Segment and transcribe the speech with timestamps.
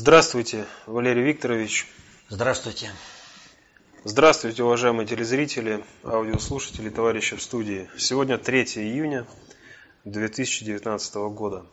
[0.00, 1.88] Здравствуйте, Валерий Викторович.
[2.28, 2.92] Здравствуйте.
[4.04, 7.90] Здравствуйте, уважаемые телезрители, аудиослушатели, товарищи в студии.
[7.98, 9.26] Сегодня 3 июня
[10.04, 11.66] 2019 года.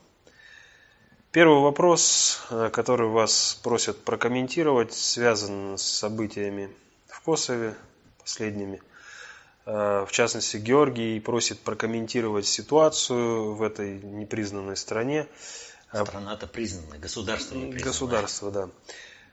[1.32, 6.72] Первый вопрос, э, который вас просят прокомментировать, связан с событиями
[7.08, 7.76] в Косове
[8.18, 8.82] последними.
[9.68, 15.28] Э, в частности, Георгий просит прокомментировать ситуацию в этой непризнанной стране.
[15.90, 17.84] Страна-то признанная, государство не признанное.
[17.84, 18.70] Государство, да.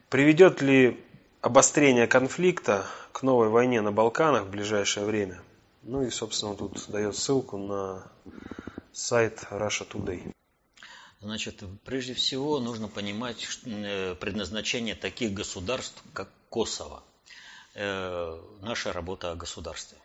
[0.09, 1.01] Приведет ли
[1.41, 5.43] обострение конфликта к новой войне на Балканах в ближайшее время?
[5.83, 8.05] Ну и, собственно, тут дает ссылку на
[8.93, 10.33] сайт Russia Today.
[11.21, 17.03] Значит, прежде всего нужно понимать э, предназначение таких государств, как Косово.
[17.75, 19.99] Э, наша работа о государстве.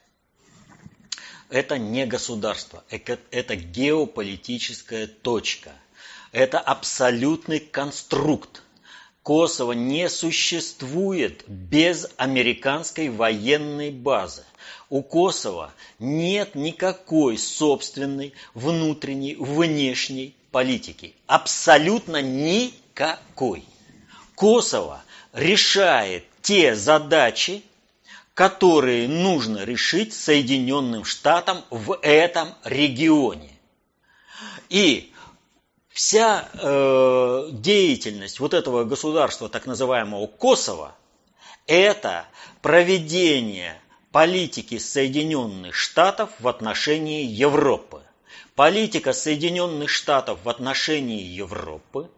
[1.50, 5.72] Это не государство, это геополитическая точка.
[6.32, 8.64] Это абсолютный конструкт.
[9.24, 14.44] Косово не существует без американской военной базы.
[14.90, 21.14] У Косово нет никакой собственной внутренней, внешней политики.
[21.26, 23.66] Абсолютно никакой.
[24.36, 25.04] Косово
[25.34, 27.64] решает те задачи,
[28.34, 33.52] которые нужно решить Соединенным Штатам в этом регионе.
[34.70, 35.12] И
[35.98, 40.96] вся э, деятельность вот этого государства, так называемого Косово,
[41.66, 42.28] это
[42.62, 43.82] проведение
[44.12, 48.04] политики Соединенных Штатов в отношении Европы.
[48.54, 52.12] Политика Соединенных Штатов в отношении Европы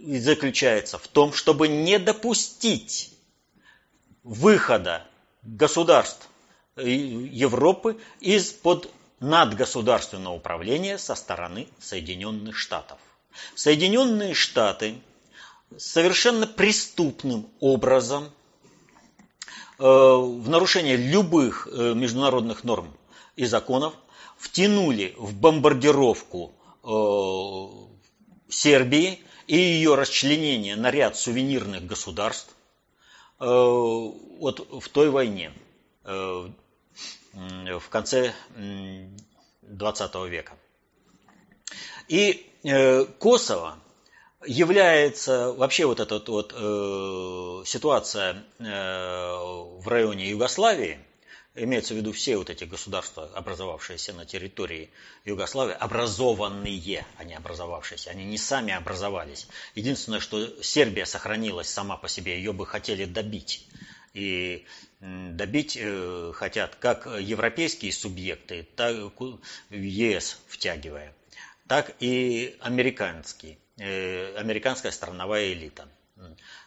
[0.00, 3.10] заключается в том, чтобы не допустить
[4.24, 5.06] выхода
[5.42, 6.26] государств
[6.78, 12.96] Европы из-под надгосударственного управления со стороны Соединенных Штатов.
[13.54, 15.00] Соединенные Штаты
[15.76, 18.30] совершенно преступным образом
[19.78, 22.96] э, в нарушение любых э, международных норм
[23.36, 23.94] и законов
[24.38, 26.52] втянули в бомбардировку
[26.82, 26.88] э,
[28.48, 32.52] Сербии и ее расчленение на ряд сувенирных государств
[33.38, 35.52] вот в той войне
[36.02, 36.52] в
[37.90, 38.32] конце
[39.62, 40.52] 20 века.
[42.08, 42.50] И
[43.18, 43.78] Косово
[44.46, 50.98] является вообще вот эта вот э, ситуация э, в районе Югославии,
[51.54, 54.90] имеется в виду все вот эти государства, образовавшиеся на территории
[55.24, 59.48] Югославии, образованные, а не образовавшиеся, они не сами образовались.
[59.74, 63.66] Единственное, что Сербия сохранилась сама по себе, ее бы хотели добить.
[64.12, 64.64] И
[65.00, 68.96] добить э, хотят как европейские субъекты, так
[69.70, 71.14] ЕС втягивая,
[71.68, 75.88] так и американские, э, американская страновая элита.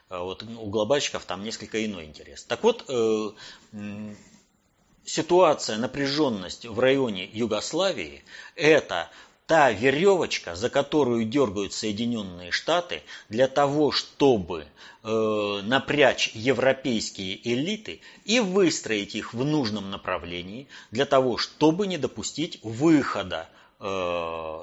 [0.09, 2.43] Вот у глобальщиков там несколько иной интерес.
[2.43, 3.29] Так вот, э,
[5.05, 8.23] ситуация, напряженность в районе Югославии–
[8.55, 9.09] это
[9.49, 14.67] та веревочка, за которую дергают Соединенные Штаты для того, чтобы
[15.03, 22.59] э, напрячь европейские элиты и выстроить их в нужном направлении для того, чтобы не допустить
[22.61, 23.49] выхода
[23.79, 24.59] э,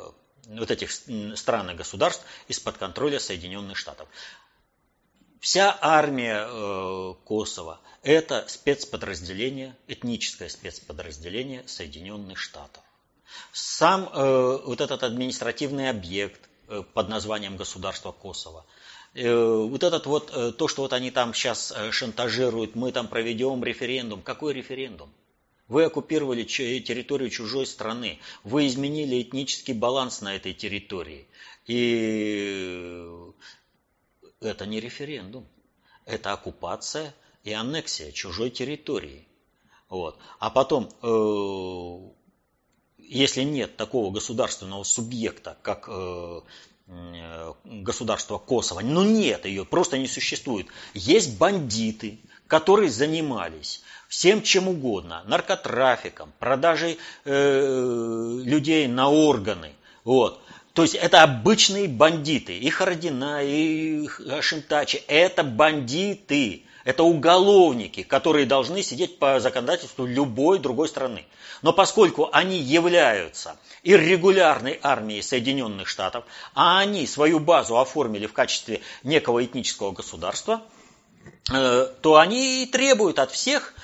[0.47, 0.91] вот этих
[1.37, 4.09] стран и государств из-под контроля Соединенных Штатов.
[5.41, 12.83] Вся армия э, Косово– это спецподразделение, этническое спецподразделение Соединенных Штатов.
[13.53, 18.65] Сам э, вот этот административный объект э, под названием государство Косово,
[19.15, 24.21] вот этот вот, то, что вот они там сейчас шантажируют, мы там проведем референдум.
[24.21, 25.11] Какой референдум?
[25.69, 31.27] Вы оккупировали территорию чужой страны, вы изменили этнический баланс на этой территории.
[31.67, 33.05] И
[34.41, 35.47] это не референдум,
[36.05, 39.27] это оккупация и аннексия чужой территории.
[39.89, 40.19] Вот.
[40.39, 41.99] А потом, э,
[42.99, 46.41] если нет такого государственного субъекта, как э,
[46.89, 50.67] э, государство Косово, ну нет ее, просто не существует.
[50.95, 59.73] Есть бандиты, которые занимались всем чем угодно, наркотрафиком, продажей э, людей на органы.
[60.05, 60.41] Вот.
[60.73, 62.59] То есть это обычные бандиты.
[62.59, 65.03] И Харадина, и Хашимтачи.
[65.09, 66.65] Это бандиты.
[66.85, 71.25] Это уголовники, которые должны сидеть по законодательству любой другой страны.
[71.63, 76.25] Но поскольку они являются иррегулярной армией Соединенных Штатов,
[76.55, 80.63] а они свою базу оформили в качестве некого этнического государства,
[81.51, 83.75] э, то они и требуют от всех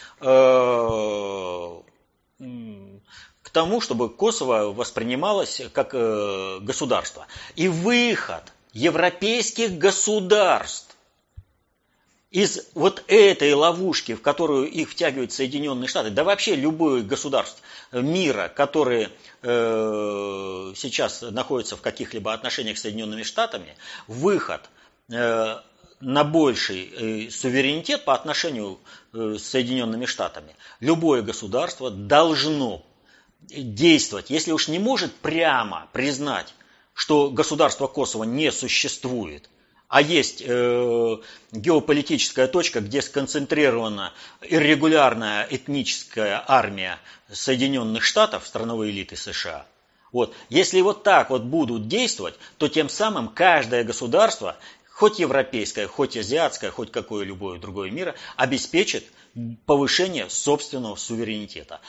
[3.42, 7.26] к тому, чтобы Косово воспринималось как э, государство.
[7.56, 10.96] И выход европейских государств
[12.30, 17.60] из вот этой ловушки, в которую их втягивают Соединенные Штаты, да вообще любое государство
[17.92, 19.10] мира, которые
[19.42, 23.76] э, сейчас находятся в каких-либо отношениях с Соединенными Штатами,
[24.06, 24.62] выход
[25.10, 25.58] э,
[26.02, 28.80] на больший э, суверенитет по отношению
[29.12, 32.84] э, с Соединенными Штатами, любое государство должно
[33.40, 36.54] действовать, если уж не может прямо признать,
[36.92, 39.48] что государство Косово не существует,
[39.88, 41.16] а есть э,
[41.52, 46.98] геополитическая точка, где сконцентрирована иррегулярная этническая армия
[47.30, 49.66] Соединенных Штатов, страновой элиты США.
[50.10, 50.34] Вот.
[50.50, 54.56] Если вот так вот будут действовать, то тем самым каждое государство,
[54.92, 59.04] хоть европейское, хоть азиатское, хоть какое любое другое мира, обеспечит
[59.66, 61.80] повышение собственного суверенитета.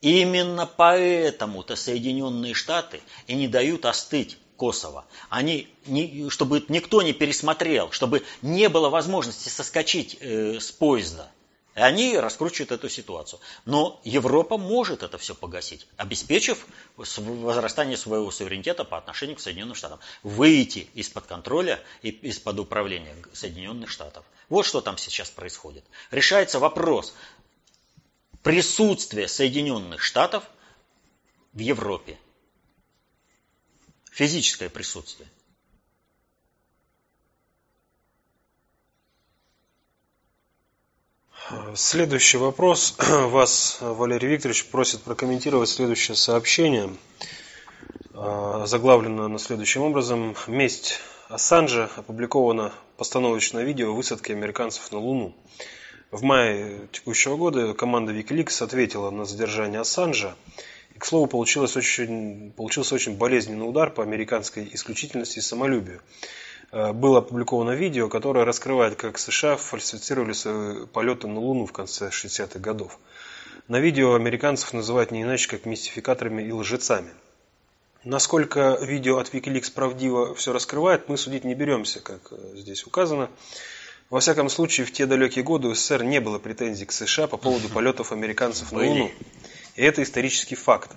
[0.00, 5.04] Именно поэтому-то Соединенные Штаты и не дают остыть Косово.
[5.28, 11.30] Они, не, чтобы никто не пересмотрел, чтобы не было возможности соскочить э, с поезда.
[11.78, 13.38] И они раскручивают эту ситуацию.
[13.64, 16.66] Но Европа может это все погасить, обеспечив
[16.96, 20.00] возрастание своего суверенитета по отношению к Соединенным Штатам.
[20.24, 24.24] Выйти из-под контроля и из-под управления Соединенных Штатов.
[24.48, 25.84] Вот что там сейчас происходит.
[26.10, 27.14] Решается вопрос
[28.42, 30.42] присутствия Соединенных Штатов
[31.52, 32.18] в Европе
[34.10, 35.28] физическое присутствие.
[41.74, 42.96] Следующий вопрос.
[42.98, 46.90] Вас Валерий Викторович просит прокомментировать следующее сообщение.
[48.20, 50.34] А, заглавлено на следующим образом.
[50.46, 55.36] Месть Ассанжа опубликовано постановочное видео высадки американцев на Луну.
[56.10, 60.34] В мае текущего года команда Wikileaks ответила на задержание Ассанжа
[60.94, 66.00] и, к слову, получилось очень, получился очень болезненный удар по американской исключительности и самолюбию.
[66.70, 72.08] Э, было опубликовано видео, которое раскрывает, как США фальсифицировали свои полеты на Луну в конце
[72.08, 72.98] 60-х годов.
[73.68, 77.10] На видео американцев называют не иначе, как мистификаторами и лжецами.
[78.04, 83.30] Насколько видео от Wikileaks правдиво все раскрывает, мы судить не беремся, как э, здесь указано.
[84.10, 87.36] Во всяком случае, в те далекие годы у СССР не было претензий к США по
[87.36, 89.10] поводу полетов американцев на Луну.
[89.76, 90.90] И это исторический факт.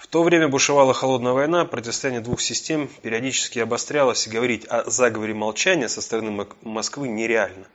[0.00, 5.34] В то время бушевала холодная война, противостояние двух систем периодически обострялось, и говорить о заговоре
[5.34, 7.66] молчания со стороны Москвы нереально.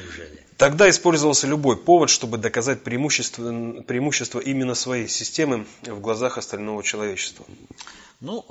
[0.00, 0.46] Неужели?
[0.56, 7.44] Тогда использовался любой повод, чтобы доказать преимущество, преимущество именно своей системы в глазах остального человечества.
[8.20, 8.46] Ну,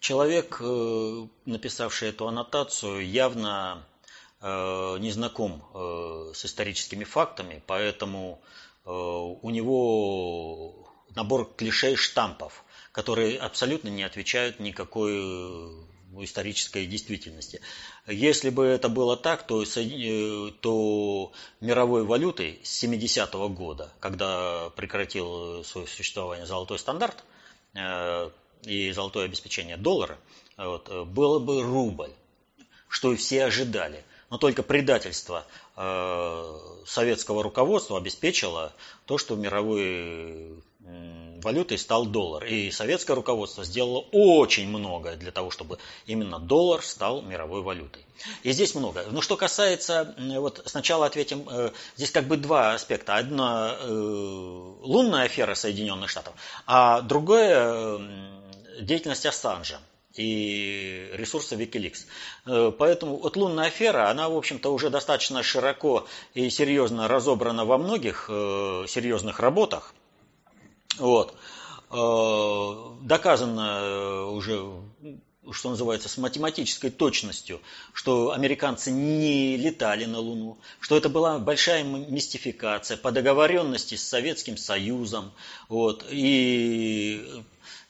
[0.00, 3.84] человек, э, написавший эту аннотацию, явно
[4.40, 8.40] э, не знаком э, с историческими фактами, поэтому
[8.88, 17.60] у него набор клише и штампов, которые абсолютно не отвечают никакой э, исторической действительности.
[18.06, 25.64] Если бы это было так, то, э, то мировой валютой с 70-го года, когда прекратил
[25.64, 27.24] свое существование золотой стандарт
[28.62, 30.18] и золотое обеспечение доллара,
[30.56, 32.12] вот, было бы рубль,
[32.88, 35.46] что и все ожидали– но только предательство
[35.76, 38.72] э, советского руководства обеспечило
[39.04, 40.62] то, что мировой
[41.46, 42.44] валютой стал доллар.
[42.44, 48.04] И советское руководство сделало очень многое для того, чтобы именно доллар стал мировой валютой.
[48.42, 49.04] И здесь много.
[49.10, 53.16] Но что касается, вот сначала ответим, э, здесь как бы два аспекта.
[53.16, 56.34] Одна э, лунная афера Соединенных Штатов,
[56.66, 58.00] а другое
[58.80, 59.78] деятельность Ассанжа
[60.14, 62.06] и ресурсы Wikileaks.
[62.46, 67.78] Э, поэтому вот лунная афера, она, в общем-то, уже достаточно широко и серьезно разобрана во
[67.78, 69.94] многих серьезных работах.
[70.98, 71.34] Вот.
[71.90, 74.82] Э, доказано уже
[75.52, 77.60] что называется, с математической точностью,
[77.92, 84.56] что американцы не летали на Луну, что это была большая мистификация по договоренности с Советским
[84.56, 85.32] Союзом.
[85.68, 87.44] Вот, и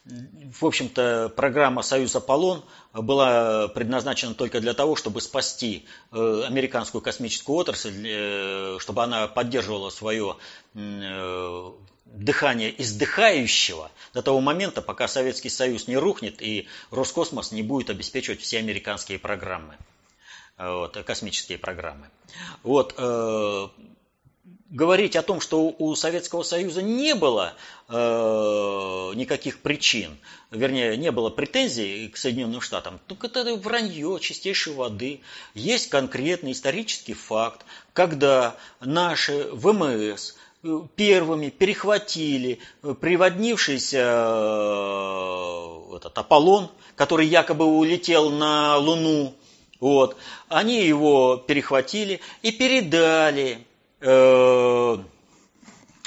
[0.07, 7.57] в общем-то, программа «Союз Аполлон» была предназначена только для того, чтобы спасти э, американскую космическую
[7.57, 10.37] отрасль, э, чтобы она поддерживала свое
[10.73, 11.71] э,
[12.05, 18.41] дыхание издыхающего до того момента, пока Советский Союз не рухнет и Роскосмос не будет обеспечивать
[18.41, 19.77] все американские программы,
[20.57, 22.09] вот, космические программы.
[22.63, 22.95] Вот,
[24.69, 27.53] говорить о том, что у Советского Союза не было
[27.87, 27.93] э,
[29.15, 30.17] никаких причин,
[30.51, 35.21] вернее, не было претензий к Соединенным Штатам, так это вранье чистейшей воды.
[35.53, 46.69] Есть конкретный исторический факт, когда наши ВМС э, первыми перехватили э, приводнившийся э, этот Аполлон,
[46.95, 49.33] который якобы улетел на Луну,
[49.79, 50.17] Вот.
[50.49, 53.66] Они его перехватили и передали
[53.99, 54.97] э,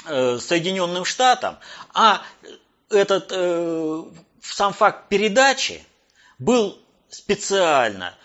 [0.05, 1.59] э, Соединенным Штатам,
[1.93, 2.21] а
[2.89, 4.03] этот э,
[4.41, 5.83] сам факт передачи
[6.39, 6.77] был
[7.09, 8.15] специально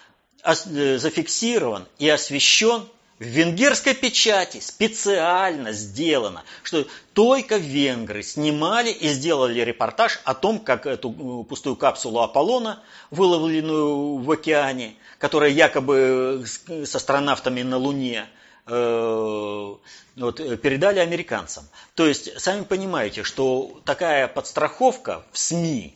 [0.43, 2.87] э, зафиксирован и освещен
[3.19, 10.85] в венгерской печати специально сделано, что только венгры снимали и сделали репортаж о том, как
[10.85, 18.27] эту э, пустую капсулу Аполлона, выловленную в океане, которая якобы с астронавтами на Луне,
[18.67, 21.69] вот, передали американцам.
[21.95, 25.95] То есть, сами понимаете, что такая подстраховка в СМИ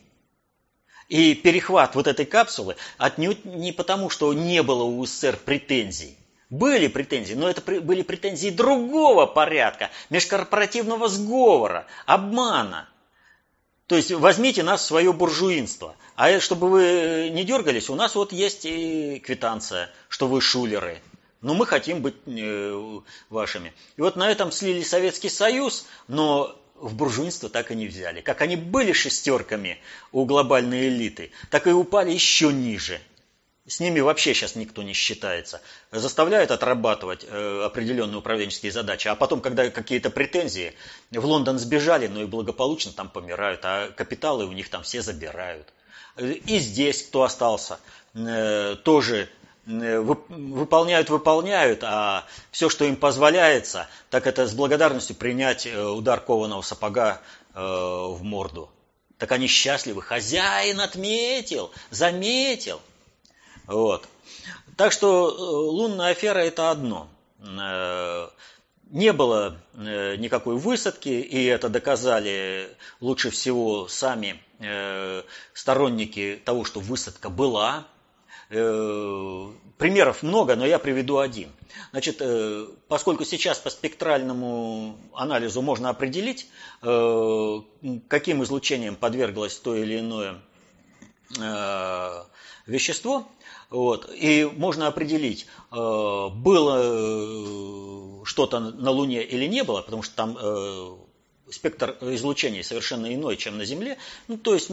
[1.08, 6.16] и перехват вот этой капсулы отнюдь не потому, что не было у СССР претензий,
[6.48, 12.88] были претензии, но это были претензии другого порядка, межкорпоративного сговора, обмана.
[13.88, 15.96] То есть возьмите нас в свое буржуинство.
[16.14, 21.00] А чтобы вы не дергались, у нас вот есть и квитанция, что вы шулеры.
[21.42, 23.72] Но мы хотим быть э, вашими.
[23.96, 28.20] И вот на этом слили Советский Союз, но в буржуинство так и не взяли.
[28.20, 29.78] Как они были шестерками
[30.12, 33.00] у глобальной элиты, так и упали еще ниже–
[33.70, 35.60] с ними вообще сейчас никто не считается.
[35.92, 40.74] Заставляют отрабатывать э, определенные управленческие задачи, а потом, когда какие-то претензии,
[41.12, 45.72] в Лондон сбежали, но и благополучно там помирают, а капиталы у них там все забирают.
[46.18, 47.78] И здесь кто остался,
[48.14, 55.66] э, тоже э, выполняют, выполняют, а все, что им позволяется, так это с благодарностью принять
[55.66, 57.20] э, удар кованого сапога
[57.54, 58.70] э, в морду.
[59.18, 60.00] Так они счастливы.
[60.00, 62.80] Хозяин отметил, заметил.
[63.66, 64.08] Вот.
[64.76, 67.06] Так что э, лунная афера это одно.
[67.40, 68.28] Э,
[68.90, 74.42] не было э, никакой высадки, и это доказали лучше всего сами
[75.54, 77.86] сторонники того, что высадка была.
[78.50, 81.50] Примеров много, но я приведу один.
[81.92, 82.20] Значит,
[82.88, 86.48] поскольку сейчас по спектральному анализу можно определить,
[86.80, 90.40] каким излучением подверглось то или иное
[92.66, 93.28] вещество,
[93.70, 94.10] вот.
[94.12, 100.36] И можно определить, э, было э, что-то на Луне или не было, потому что там
[100.40, 100.96] э,
[101.50, 103.96] спектр излучения совершенно иной, чем на Земле.
[104.26, 104.70] Ну, то есть,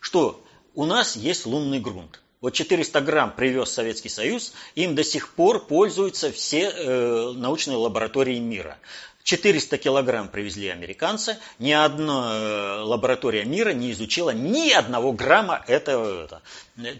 [0.00, 0.42] что
[0.74, 2.22] у нас есть лунный грунт.
[2.40, 8.38] Вот 400 грамм привез Советский Союз, им до сих пор пользуются все э, научные лаборатории
[8.38, 8.78] мира.
[9.24, 16.24] 400 килограмм привезли американцы, ни одна э, лаборатория мира не изучила ни одного грамма этого.
[16.24, 16.42] Это.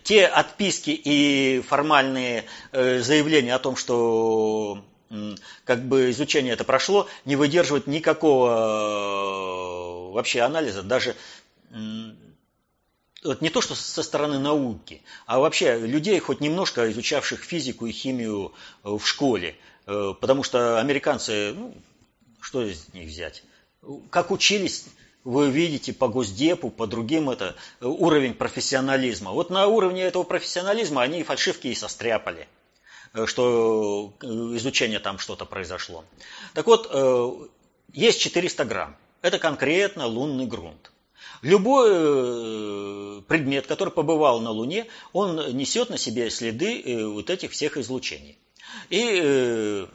[0.02, 4.82] Те отписки и формальные э, заявления о том, что
[5.64, 8.50] как бы изучение это прошло, не выдерживают никакого
[10.10, 11.14] э, вообще анализа, даже
[13.24, 17.92] вот не то, что со стороны науки, а вообще людей, хоть немножко изучавших физику и
[17.92, 19.56] химию в школе.
[19.84, 21.74] Потому что американцы, ну,
[22.40, 23.42] что из них взять?
[24.10, 24.84] Как учились,
[25.24, 29.32] вы видите по Госдепу, по другим это уровень профессионализма.
[29.32, 32.48] Вот на уровне этого профессионализма они фальшивки и состряпали,
[33.12, 36.04] э, что э, изучение там что-то произошло.
[36.54, 37.30] Так вот, э,
[37.92, 38.96] есть 400 грамм.
[39.20, 40.92] Это конкретно лунный грунт.
[41.42, 48.38] Любой предмет, который побывал на Луне, он несет на себе следы вот этих всех излучений.
[48.90, 49.86] И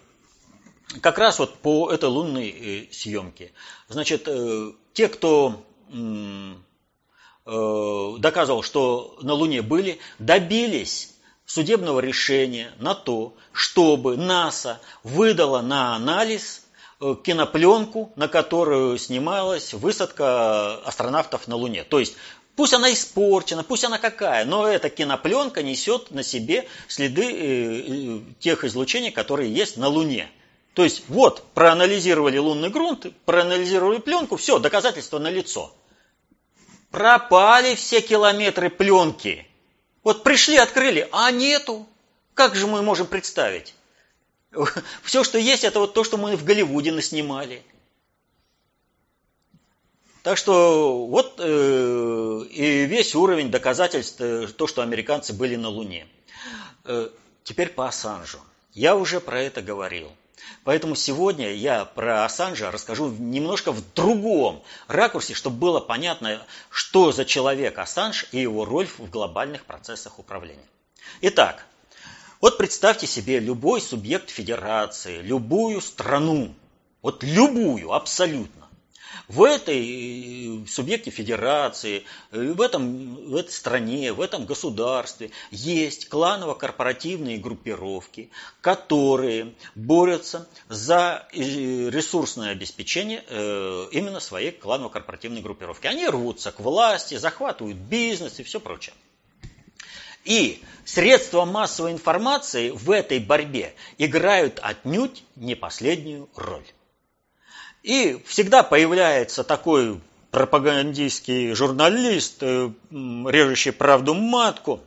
[1.01, 3.51] как раз вот по этой лунной э, съемке.
[3.87, 6.53] Значит, э, те, кто э,
[8.19, 11.13] доказывал, что на Луне были, добились
[11.45, 16.62] судебного решения на то, чтобы НАСА выдала на анализ
[17.23, 21.83] кинопленку, на которую снималась высадка астронавтов на Луне.
[21.83, 22.15] То есть
[22.55, 29.09] Пусть она испорчена, пусть она какая, но эта кинопленка несет на себе следы тех излучений,
[29.09, 30.29] которые есть на Луне.
[30.75, 35.73] То есть вот, проанализировали лунный грунт, проанализировали пленку, все, доказательство налицо.
[36.91, 39.47] Пропали все километры пленки.
[40.03, 41.87] Вот пришли, открыли, а нету.
[42.35, 43.73] Как же мы можем представить?
[45.03, 47.63] Все, что есть, это вот то, что мы в Голливуде наснимали.
[50.23, 56.07] Так что вот э, и весь уровень доказательств, э, то, что американцы были на Луне.
[56.85, 57.09] Э,
[57.43, 58.39] теперь по Ассанжу.
[58.73, 60.09] Я уже про это говорил.
[60.63, 67.25] Поэтому сегодня я про Ассанжа расскажу немножко в другом ракурсе, чтобы было понятно, что за
[67.25, 70.65] человек Ассанж и его роль в глобальных процессах управления.
[71.19, 71.65] Итак,
[72.43, 76.53] вот представьте себе любой субъект федерации, любую страну,
[77.01, 78.67] вот любую абсолютно.
[79.29, 88.29] В этой субъекте федерации, в, этом, в этой стране, в этом государстве есть кланово-корпоративные группировки,
[88.59, 93.23] которые борются за ресурсное обеспечение
[93.93, 95.87] именно своей кланово-корпоративной группировки.
[95.87, 98.93] Они рвутся к власти, захватывают бизнес и все прочее.
[100.23, 106.65] И средства массовой информации в этой борьбе играют отнюдь не последнюю роль.
[107.83, 109.99] И всегда появляется такой
[110.31, 114.79] пропагандистский журналист, э, режущий правду матку.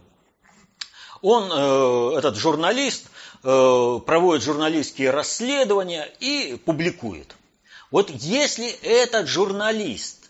[1.20, 3.06] Он, э, этот журналист,
[3.44, 7.36] э, проводит журналистские расследования и публикует.
[7.90, 10.25] Вот если этот журналист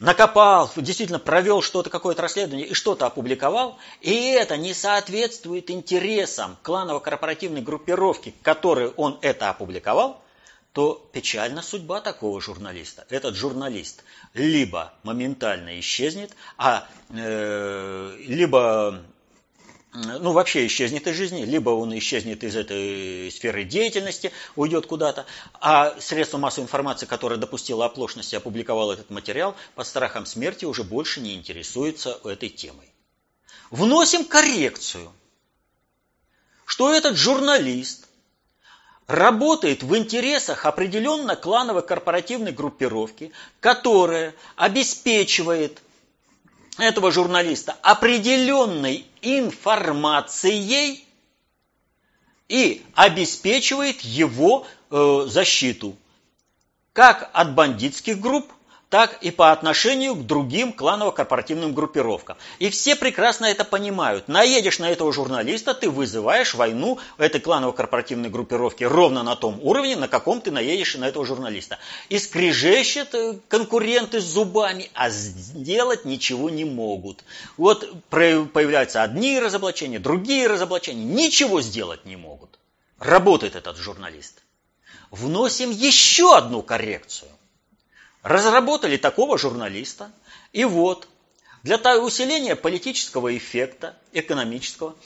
[0.00, 7.62] накопал, действительно провел что-то, какое-то расследование и что-то опубликовал, и это не соответствует интересам кланово-корпоративной
[7.62, 10.22] группировки, которой он это опубликовал,
[10.72, 13.06] то печальна судьба такого журналиста.
[13.08, 19.02] Этот журналист либо моментально исчезнет, а э, либо
[19.96, 25.26] ну, вообще исчезнет из жизни, либо он исчезнет из этой сферы деятельности, уйдет куда-то,
[25.60, 30.84] а средство массовой информации, которое допустило оплошность и опубликовало этот материал, под страхом смерти уже
[30.84, 32.92] больше не интересуется этой темой.
[33.70, 35.10] Вносим коррекцию,
[36.66, 38.06] что этот журналист
[39.06, 45.80] работает в интересах определенно клановой корпоративной группировки, которая обеспечивает
[46.78, 51.06] этого журналиста определенной информацией
[52.48, 55.96] и обеспечивает его э, защиту.
[56.92, 58.52] Как от бандитских групп,
[58.88, 62.36] так и по отношению к другим кланово-корпоративным группировкам.
[62.58, 64.28] И все прекрасно это понимают.
[64.28, 70.06] Наедешь на этого журналиста, ты вызываешь войну этой кланово-корпоративной группировки ровно на том уровне, на
[70.08, 71.78] каком ты наедешь на этого журналиста.
[72.08, 77.24] И скрежещет э, конкуренты с зубами, а сделать ничего не могут.
[77.56, 82.58] Вот появляются одни разоблачения, другие разоблачения, ничего сделать не могут.
[82.98, 84.42] Работает этот журналист.
[85.10, 87.30] Вносим еще одну коррекцию
[88.26, 90.10] разработали такого журналиста,
[90.52, 91.06] и вот
[91.62, 94.96] для усиления политического эффекта, экономического,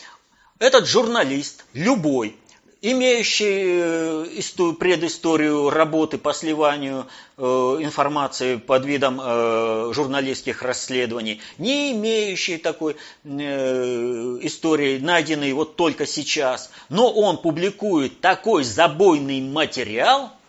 [0.59, 2.35] этот журналист, любой,
[2.81, 12.57] имеющий э, предысторию работы по сливанию э, информации под видом э, журналистских расследований, не имеющий
[12.57, 20.33] такой истории, найденной вот только сейчас, но он публикует такой забойный материал–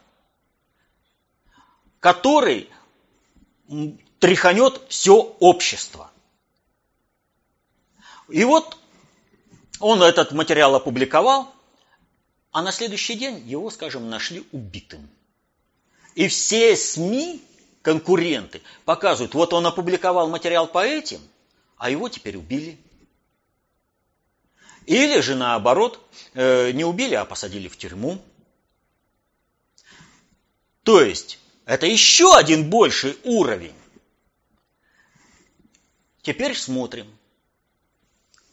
[2.02, 2.70] который
[4.20, 6.12] тряханет все общество.
[8.28, 8.78] И вот
[9.80, 11.54] он этот материал опубликовал,
[12.52, 15.10] а на следующий день его, скажем, нашли убитым.
[16.16, 17.42] И все СМИ,
[17.82, 21.22] конкуренты, показывают, вот он опубликовал материал по этим,
[21.78, 22.78] а его теперь убили.
[24.88, 26.00] Или же наоборот,
[26.34, 28.20] э, не убили, а посадили в тюрьму.
[30.84, 33.76] То есть это еще один больший уровень.
[36.22, 37.08] Теперь смотрим.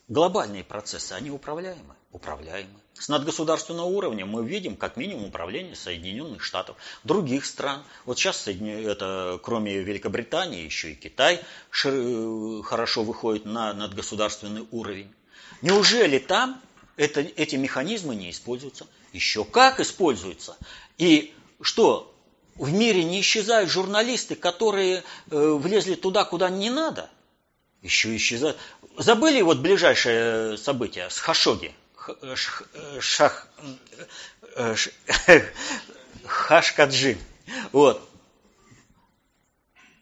[0.09, 1.95] Глобальные процессы, они управляемы?
[2.13, 2.81] Управляемы.
[2.95, 7.85] С надгосударственного уровня мы видим как минимум управление Соединенных Штатов, других стран.
[8.07, 11.41] Вот сейчас это, кроме Великобритании, еще и Китай
[11.71, 15.13] хорошо выходит на надгосударственный уровень.
[15.61, 16.61] Неужели там
[16.97, 18.87] это, эти механизмы не используются?
[19.13, 20.57] Еще как используются.
[20.97, 22.18] И что,
[22.59, 27.09] в мире не исчезают журналисты, которые э, влезли туда, куда не надо.
[27.83, 28.59] Еще исчезают.
[28.97, 31.73] Забыли вот ближайшее событие с Хашоги.
[32.09, 32.35] Э,
[32.75, 33.49] э, шах,
[36.27, 37.17] Хашкаджи.
[37.73, 38.03] Вот.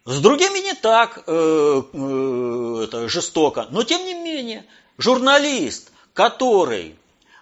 [0.07, 4.65] С другими не так э, э, это жестоко, но тем не менее
[4.99, 6.97] журналист, который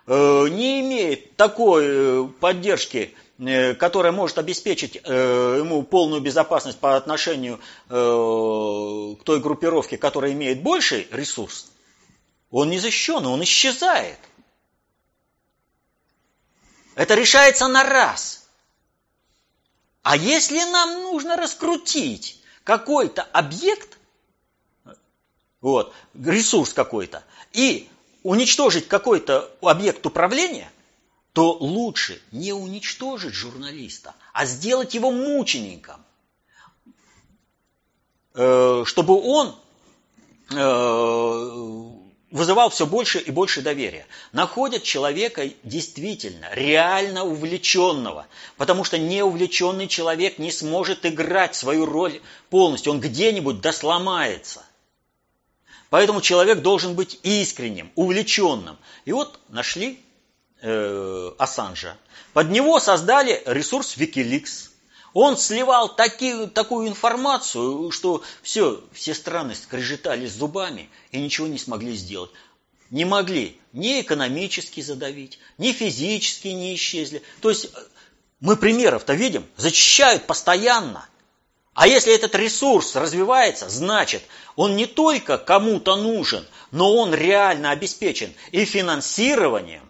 [0.07, 7.59] э, не имеет такой поддержки Э, которая может обеспечить э, ему полную безопасность по отношению
[7.88, 11.70] э, к той группировке, которая имеет больший ресурс,
[12.51, 14.18] он не защищен, он исчезает.
[16.94, 18.47] Это решается на раз.
[20.03, 23.99] А если нам нужно раскрутить какой-то объект,
[25.61, 27.88] вот, ресурс какой-то, и
[28.23, 30.70] уничтожить какой-то объект управления,
[31.35, 36.01] то лучше не уничтожить журналиста, а сделать его мучеником,
[38.35, 39.57] э, чтобы он
[40.53, 41.94] э,
[42.31, 44.07] вызывал все больше и больше доверия.
[44.31, 52.92] Находят человека действительно, реально увлеченного, потому что неувлеченный человек не сможет играть свою роль полностью,
[52.92, 54.64] он где-нибудь досломается.
[55.90, 58.79] Поэтому человек должен быть искренним, увлеченным.
[59.05, 59.99] И вот нашли
[60.64, 61.96] э, Ассанжа.
[62.33, 64.70] Под него создали ресурс Wikileaks.
[65.12, 71.94] Он сливал таки, такую информацию, что все, все страны скрежетали зубами и ничего не смогли
[71.94, 72.31] сделать.
[72.90, 77.22] Не могли ни экономически задавить, ни физически не исчезли.
[77.40, 77.68] То есть
[78.40, 81.07] мы примеров-то видим, зачищают постоянно.
[81.74, 84.22] А если этот ресурс развивается, значит,
[84.57, 89.83] он не только кому-то нужен, но он реально обеспечен и финансированием,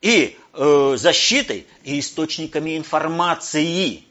[0.00, 4.04] и э, защитой, и источниками информации.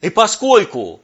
[0.00, 1.00] И поскольку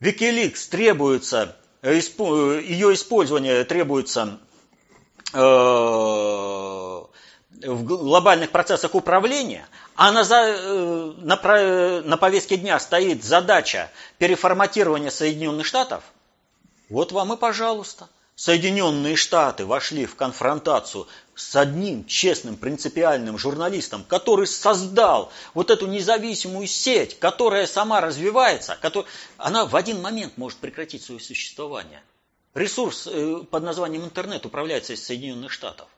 [0.00, 4.40] Wikileaks требуется, э, ее использование требуется
[5.32, 7.08] э, в
[7.84, 16.02] глобальных процессах управления, а на, э, на, на повестке дня стоит задача переформатирования Соединенных Штатов,
[16.88, 18.08] вот вам и пожалуйста.
[18.34, 26.66] Соединенные Штаты вошли в конфронтацию с одним честным, принципиальным журналистом, который создал вот эту независимую
[26.66, 32.02] сеть, которая сама развивается, который, она в один момент может прекратить свое существование.
[32.54, 35.88] Ресурс э, под названием интернет управляется из Соединенных Штатов.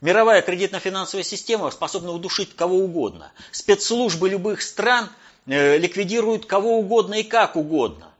[0.00, 3.32] Мировая кредитно-финансовая система способна удушить кого угодно.
[3.52, 5.08] Спецслужбы любых стран
[5.46, 8.13] э, ликвидируют кого угодно и как угодно.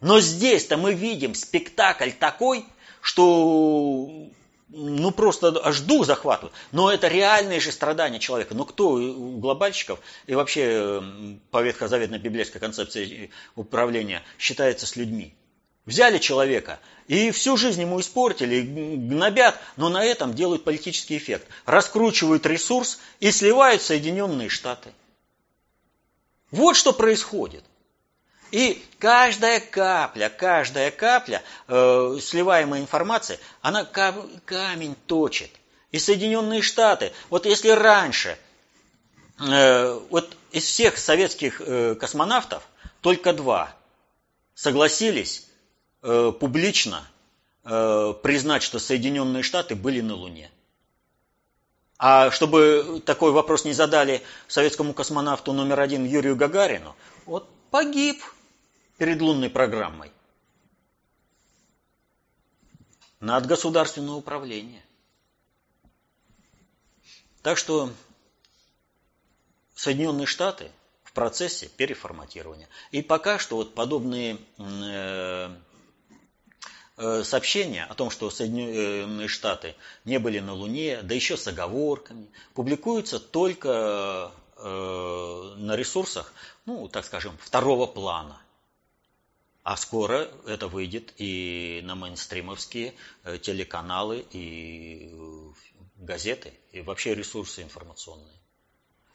[0.00, 2.64] Но здесь-то мы видим спектакль такой,
[3.00, 4.30] что
[4.68, 6.54] ну просто аж дух захватывает.
[6.72, 8.54] Но это реальные же страдания человека.
[8.54, 11.02] Но кто у глобальщиков и вообще
[11.50, 15.34] по ветхозаветной библейской концепции управления считается с людьми?
[15.86, 21.48] Взяли человека и всю жизнь ему испортили, гнобят, но на этом делают политический эффект.
[21.64, 24.92] Раскручивают ресурс и сливают Соединенные Штаты.
[26.50, 27.64] Вот что происходит.
[28.50, 35.50] И каждая капля, каждая капля э, сливаемой информации, она камень точит.
[35.90, 38.38] И Соединенные Штаты, вот если раньше,
[39.38, 42.62] э, вот из всех советских э, космонавтов
[43.00, 43.74] только два
[44.54, 45.46] согласились
[46.02, 47.06] э, публично
[47.64, 50.50] э, признать, что Соединенные Штаты были на Луне.
[51.98, 56.94] А чтобы такой вопрос не задали советскому космонавту номер один Юрию Гагарину,
[57.26, 58.22] вот погиб
[58.98, 60.12] перед лунной программой.
[63.20, 64.82] Над государственное управление.
[67.42, 67.90] Так что
[69.74, 70.70] Соединенные Штаты
[71.04, 72.68] в процессе переформатирования.
[72.90, 75.50] И пока что вот подобные э,
[76.96, 82.28] э, сообщения о том, что Соединенные Штаты не были на Луне, да еще с оговорками,
[82.54, 86.32] публикуются только э, на ресурсах,
[86.66, 88.40] ну, так скажем, второго плана.
[89.68, 95.52] А скоро это выйдет и на мейнстримовские э, телеканалы, и э,
[95.96, 98.32] газеты, и вообще ресурсы информационные.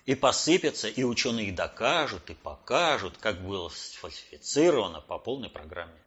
[0.06, 6.00] И посыпятся, и ученые докажут, и покажут, как было сфальсифицировано по полной программе.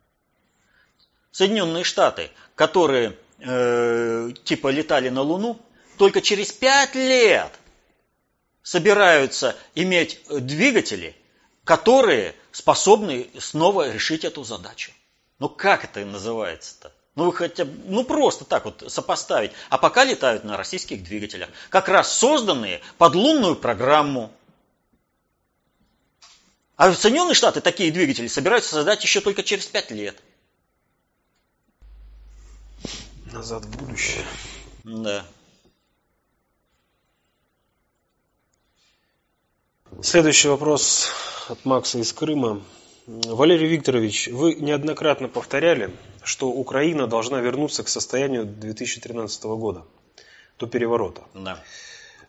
[1.33, 5.61] Соединенные Штаты, которые э, типа летали на Луну,
[5.99, 7.53] только через пять лет
[8.63, 11.17] собираются иметь двигатели,
[11.67, 14.93] которые способны снова решить эту задачу.
[15.41, 16.93] Ну как это называется-то?
[17.17, 19.51] Ну вы хотя бы, ну просто так вот сопоставить.
[19.69, 24.33] А пока летают на российских двигателях, как раз созданные под лунную программу.
[26.77, 30.17] А в Соединенные Штаты такие двигатели собираются создать еще только через пять лет.
[33.33, 34.25] Назад в будущее.
[34.85, 35.27] Да.
[40.03, 41.11] Следующий вопрос
[41.49, 42.61] от Макса из Крыма.
[43.07, 45.91] Валерий Викторович, вы неоднократно повторяли,
[46.23, 49.85] что Украина должна вернуться к состоянию 2013 года,
[50.59, 51.23] до переворота.
[51.35, 51.63] Да.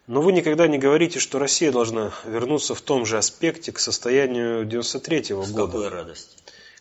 [0.08, 4.64] Но вы никогда не говорите, что Россия должна вернуться в том же аспекте к состоянию
[4.66, 5.66] 93 -го С года.
[5.66, 6.38] какой радости.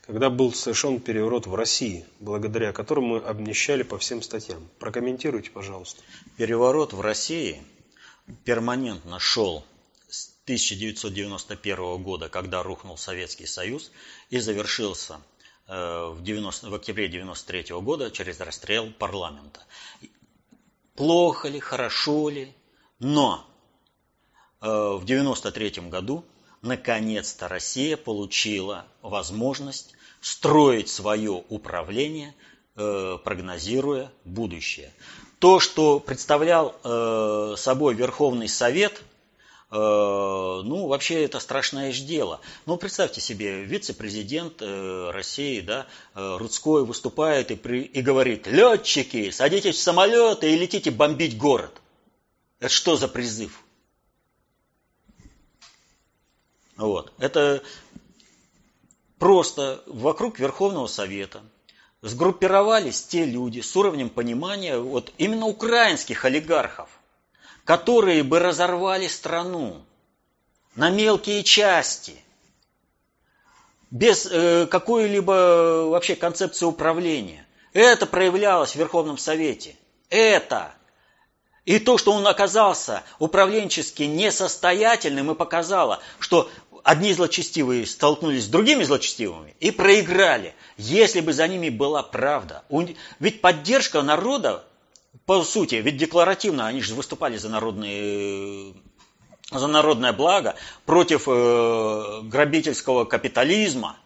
[0.07, 4.69] Когда был совершен переворот в России, благодаря которому мы обнищали по всем статьям.
[4.79, 6.01] Прокомментируйте, пожалуйста.
[6.37, 7.61] Переворот в России
[8.45, 9.65] перманентно шел
[10.09, 13.91] 1991 года, когда рухнул Советский Союз,
[14.31, 15.21] и завершился
[15.67, 19.65] э, в, 90, в октябре 1993 года через расстрел парламента.
[20.95, 22.55] Плохо ли, хорошо ли,
[23.01, 23.45] но
[24.61, 26.25] э, в 1993 году
[26.63, 32.37] наконец-то Россия получила возможность строить свое управление
[32.77, 34.93] э, прогнозируя будущее.
[35.41, 36.75] То, что представлял
[37.59, 39.03] собой Верховный Совет,
[39.71, 42.41] ну, вообще это страшное же дело.
[42.67, 49.31] Ну, представьте себе, вице-президент э, России, да, э, Рудской выступает и, при, и говорит, летчики,
[49.31, 51.73] садитесь в самолеты и летите бомбить город.
[52.61, 53.63] Это что за призыв?
[56.77, 57.13] Вот.
[57.19, 57.63] Это
[59.19, 61.43] просто вокруг Верховного Совета
[62.03, 66.89] сгруппировались те люди с уровнем понимания вот именно украинских олигархов,
[67.67, 69.83] которые бы разорвали страну
[70.77, 72.15] на мелкие части,
[73.91, 77.45] без э, какой-либо вообще концепции управления.
[77.73, 79.75] Это проявлялось в Верховном Совете.
[80.11, 80.75] Это.
[81.65, 86.49] И то, что он оказался управленчески несостоятельным, и показало, что
[86.85, 90.55] одни злочестивые столкнулись с другими злочестивыми и проиграли.
[90.77, 92.63] Если бы за ними была правда.
[93.19, 94.65] Ведь поддержка народа,
[95.25, 98.75] по сути, ведь декларативно они же выступали за народные
[99.51, 103.97] за народное благо, против э, грабительского капитализма.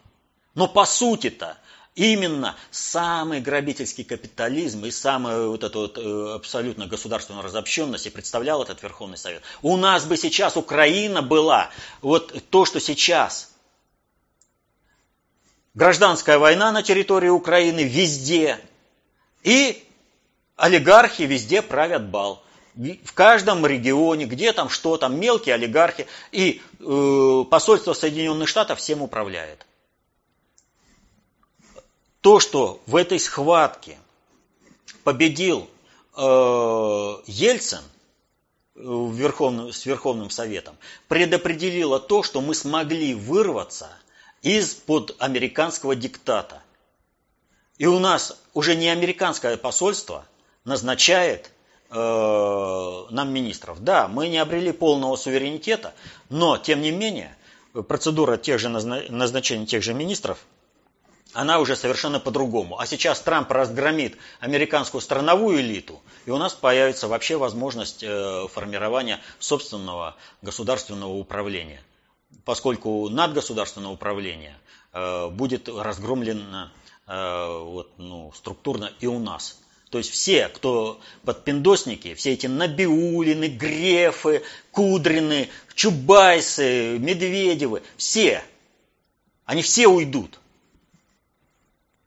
[0.53, 1.57] Но по сути-то
[1.95, 8.63] Именно самый грабительский капитализм и самая вот эта вот э, абсолютно государственная разобщенность и представлял
[8.63, 9.43] этот Верховный Совет.
[9.61, 11.69] У нас бы сейчас Украина была,
[12.01, 13.51] вот то, что сейчас.
[15.73, 18.57] Гражданская война на территории Украины везде.
[19.43, 19.85] И
[20.61, 22.43] олигархи везде правят бал.
[22.75, 26.07] В каждом регионе, где там что там, мелкие олигархи.
[26.31, 29.65] И э, посольство Соединенных Штатов всем управляет
[32.21, 33.97] то, что в этой схватке
[35.03, 35.67] победил
[36.15, 36.21] э,
[37.25, 37.81] Ельцин
[38.75, 43.89] э, в Верховном, с Верховным Советом, предопределило то, что мы смогли вырваться
[44.43, 46.61] из-под американского диктата.
[47.79, 50.25] И у нас уже не американское посольство
[50.65, 51.51] назначает
[51.89, 53.83] э, нам министров.
[53.83, 55.93] Да, мы не обрели полного суверенитета,
[56.29, 57.35] но, тем не менее,
[57.87, 60.39] процедура тех же назначения тех же министров–
[61.33, 62.79] она уже совершенно по-другому.
[62.79, 69.19] А сейчас Трамп разгромит американскую страновую элиту, и у нас появится вообще возможность э, формирования
[69.39, 71.81] собственного государственного управления.
[72.43, 74.57] Поскольку надгосударственное управление
[74.93, 76.71] э, будет разгромлено
[77.07, 79.59] э, вот, ну, структурно и у нас.
[79.91, 88.41] То есть все, кто подпиндосники, все эти Набиулины, Грефы, Кудрины, Чубайсы, Медведевы, все,
[89.43, 90.39] они все уйдут.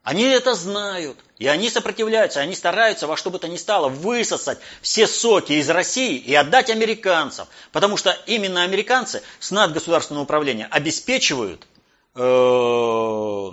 [0.02, 4.58] Они это знают, и они сопротивляются, они стараются во что бы то ни стало высосать
[4.80, 11.66] все соки из России и отдать американцам, потому что именно американцы с надгосударственного управления обеспечивают
[12.14, 13.50] э,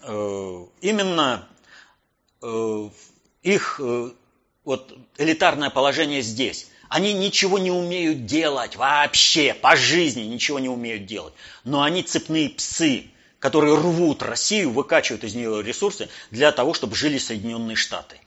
[0.00, 1.48] э, именно
[3.42, 4.10] их э,
[4.64, 6.68] вот, элитарное положение здесь.
[6.88, 11.32] Они ничего не умеют делать вообще, по жизни ничего не умеют делать,
[11.64, 17.18] но они цепные псы, которые рвут Россию, выкачивают из нее ресурсы для того, чтобы жили
[17.18, 18.20] Соединенные Штаты.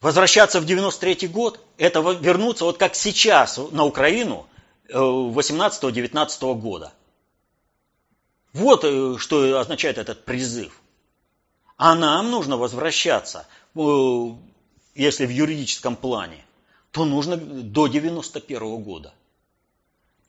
[0.00, 4.46] Возвращаться в 93 год, это вернуться вот как сейчас на Украину
[4.88, 6.92] 18-19 э, года.
[8.58, 10.80] Вот э, что означает этот призыв.
[11.76, 13.80] А нам нужно возвращаться, э,
[14.96, 16.44] если в юридическом плане,
[16.90, 19.14] то нужно до 91 года.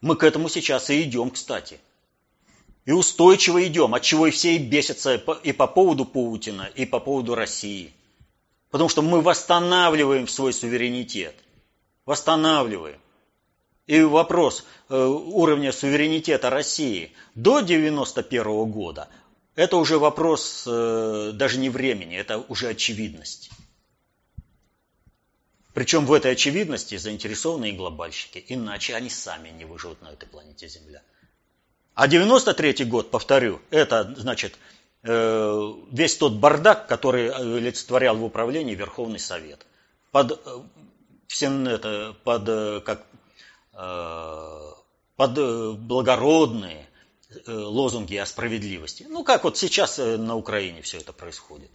[0.01, 1.79] Мы к этому сейчас и идем, кстати.
[2.85, 6.99] И устойчиво идем, от чего и все и бесятся и по поводу Путина, и по
[6.99, 7.93] поводу России.
[8.69, 11.35] Потому что мы восстанавливаем свой суверенитет.
[12.05, 12.99] Восстанавливаем.
[13.89, 19.09] И вопрос э, уровня суверенитета России до 1991 года,
[19.55, 23.49] это уже вопрос э, даже не времени, это уже очевидность.
[25.73, 30.67] Причем в этой очевидности заинтересованы и глобальщики, иначе они сами не выживут на этой планете
[30.67, 31.01] Земля.
[31.95, 34.53] А 93 год, повторю, это значит
[35.01, 39.65] э, весь тот бардак, который олицетворял в управлении Верховный Совет.
[40.11, 40.39] Под,
[41.25, 43.07] всем это, под, как,
[45.17, 46.87] благородные
[47.47, 49.05] лозунги о справедливости.
[49.07, 51.71] Ну, как вот сейчас на Украине все это происходит.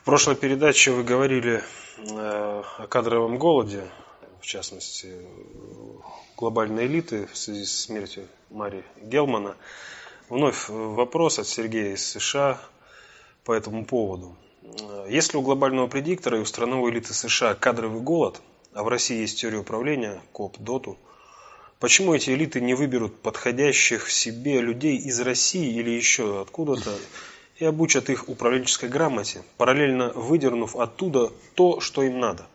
[0.00, 1.62] В прошлой передаче вы говорили
[1.98, 3.90] э, о кадровом голоде,
[4.40, 5.14] в частности,
[6.38, 9.56] глобальной элиты в связи с смертью Мари Гелмана.
[10.30, 12.58] Вновь вопрос от Сергея из США
[13.44, 14.38] по этому поводу.
[15.08, 18.40] Если у глобального предиктора и у страновой элиты США кадровый голод,
[18.72, 20.96] а в России есть теория управления, КОП, ДОТУ,
[21.80, 26.96] почему эти элиты не выберут подходящих себе людей из России или еще откуда-то
[27.58, 32.46] и обучат их управленческой грамоте, параллельно выдернув оттуда то, что им надо.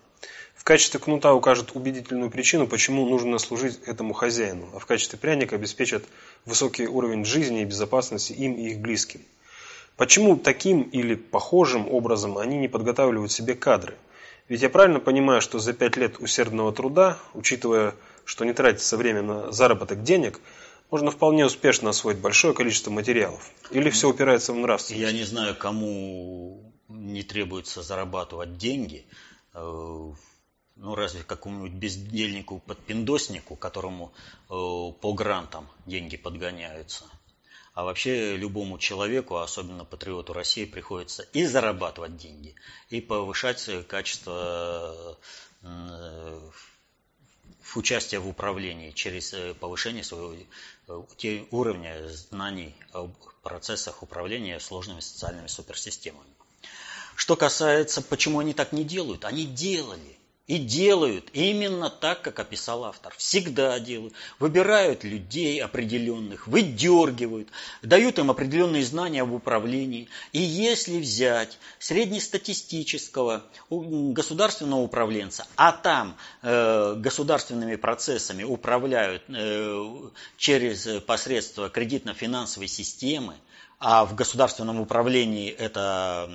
[0.56, 5.58] В качестве кнута укажут убедительную причину, почему нужно служить этому хозяину, а в качестве пряника
[5.58, 6.04] обеспечат
[6.46, 9.22] высокий уровень жизни и безопасности им и их близким.
[9.98, 13.96] Почему таким или похожим образом они не подготавливают себе кадры?
[14.48, 19.22] Ведь я правильно понимаю, что за пять лет усердного труда, учитывая, что не тратится время
[19.22, 20.40] на заработок денег–
[20.92, 23.52] можно вполне успешно освоить большое количество материалов.
[23.72, 25.02] Или все упирается в нравственность?
[25.02, 29.06] Я не знаю, кому не требуется зарабатывать деньги.
[29.54, 30.12] Э,
[30.76, 34.14] ну, разве какому-нибудь бездельнику-подпиндоснику, которому
[34.50, 37.06] э, по грантам деньги подгоняются.
[37.76, 42.56] А вообще любому человеку, особенно патриоту России, приходится и зарабатывать деньги,
[42.90, 45.18] и повышать качество
[45.62, 46.40] э,
[47.76, 50.36] участия в управлении через повышение своего
[51.18, 53.10] те уровня знаний о
[53.44, 56.34] процессах управления сложными социальными суперсистемами.
[57.18, 60.18] Что касается, почему они так не делают, они делали.
[60.48, 63.14] И делают именно так, как описал автор.
[63.18, 64.14] Всегда делают.
[64.38, 67.50] Выбирают людей определенных, выдергивают,
[67.82, 70.08] дают им определенные знания об управлении.
[70.34, 79.84] И если взять среднестатистического государственного управленца, а там э, государственными процессами управляют э,
[80.38, 83.34] через посредство кредитно-финансовой системы,
[83.80, 86.30] а в государственном управлении это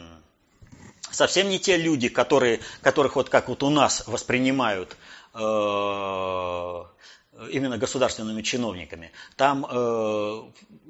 [1.10, 4.96] совсем не те люди, которые, которых вот как вот у нас воспринимают
[5.34, 5.38] э,
[7.50, 9.12] именно государственными чиновниками.
[9.36, 10.42] Там э,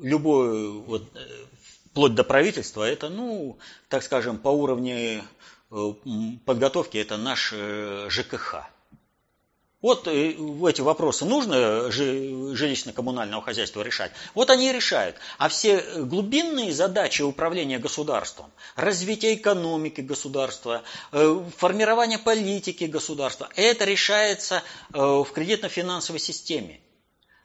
[0.03, 1.45] любой, вот, э,
[1.91, 5.23] вплоть до правительства, это, ну, так скажем, по уровню
[5.71, 5.93] э,
[6.45, 7.53] подготовки, это наш
[8.09, 8.67] ЖКХ.
[9.83, 14.13] Вот э, эти вопросы нужно жилищно-коммунального хозяйства решать.
[14.35, 15.17] Вот они и решают.
[15.39, 24.63] А все глубинные задачи управления государством, развитие экономики государства, э, формирование политики государства, это решается
[24.93, 26.81] э, в кредитно-финансовой системе.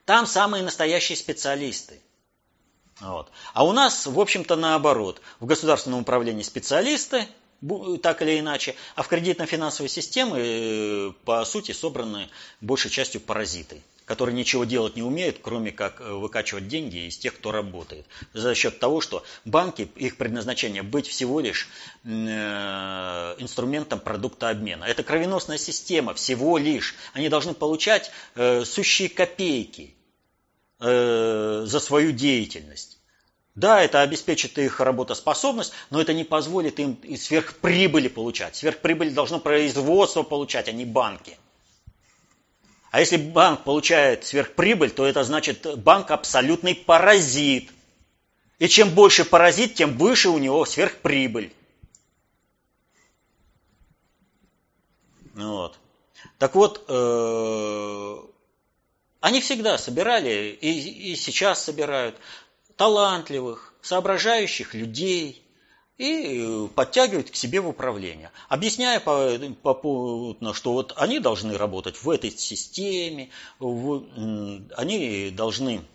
[0.04, 2.02] Там самые настоящие специалисты.
[3.00, 3.32] Вот.
[3.54, 5.21] А у нас, в общем-то, наоборот.
[5.39, 7.28] В государственном управлении специалисты,
[8.01, 12.30] так или иначе, а в кредитно-финансовой системе, э, по сути, собраны
[12.62, 17.36] большей частью паразиты, которые ничего делать не умеют, кроме как э, выкачивать деньги из тех,
[17.36, 18.06] кто работает.
[18.34, 21.69] За счет того, что банки, их предназначение быть всего лишь
[22.04, 22.08] э,
[23.39, 24.84] инструментом продукта обмена.
[24.86, 26.95] Это кровеносная система, всего лишь.
[27.13, 29.95] Они должны получать сущие копейки
[30.78, 32.99] за свою деятельность.
[33.55, 38.57] Да, это обеспечит их работоспособность, но это не позволит им сверхприбыли получать.
[38.57, 41.37] Сверхприбыль должно производство получать, а не банки.
[42.91, 47.71] А если банк получает сверхприбыль, то это значит банк абсолютный паразит.
[48.59, 51.53] И чем больше паразит, тем выше у него сверхприбыль.
[55.33, 55.77] Вот.
[56.39, 58.17] Так вот, э,
[59.21, 62.15] они всегда собирали и, и сейчас собирают
[62.77, 65.45] талантливых, соображающих людей
[65.97, 72.09] и э, подтягивать к себе в управление, объясняя попутно, что вот они должны работать в
[72.09, 74.03] этой системе, в,
[74.75, 75.85] они должны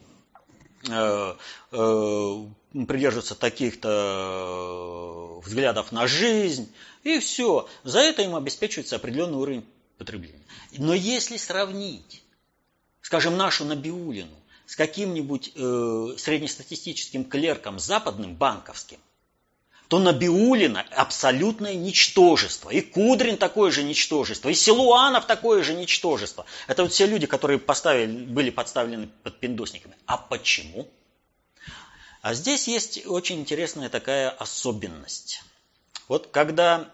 [0.88, 1.34] э,
[1.72, 2.44] э,
[2.86, 7.68] придерживаться таких-то взглядов на жизнь, и все.
[7.84, 9.66] За это им обеспечивается определенный уровень
[9.98, 10.40] потребления.
[10.78, 12.22] Но если сравнить,
[13.02, 14.39] скажем, нашу Набиулину
[14.70, 19.00] с каким-нибудь э, среднестатистическим клерком западным, банковским,
[19.88, 22.70] то Набиулина абсолютное ничтожество.
[22.70, 24.48] И Кудрин такое же ничтожество.
[24.48, 26.46] И Силуанов такое же ничтожество.
[26.68, 29.96] Это вот все люди, которые поставили, были подставлены под пиндосниками.
[30.06, 30.88] А почему?
[32.22, 35.42] А здесь есть очень интересная такая особенность.
[36.06, 36.88] Вот когда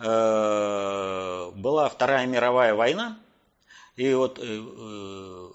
[0.00, 3.20] э, была Вторая мировая война,
[3.94, 5.50] и вот э, э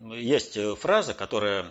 [0.00, 1.66] есть э, фраза, которая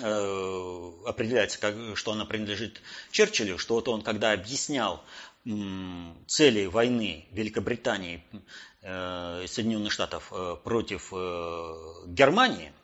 [0.00, 2.80] э, определяется, как, что она принадлежит
[3.10, 5.02] Черчиллю, что вот он, когда объяснял
[6.26, 8.24] цели войны Великобритании
[8.82, 10.32] э, и Соединенных Штатов
[10.64, 12.72] против Германии–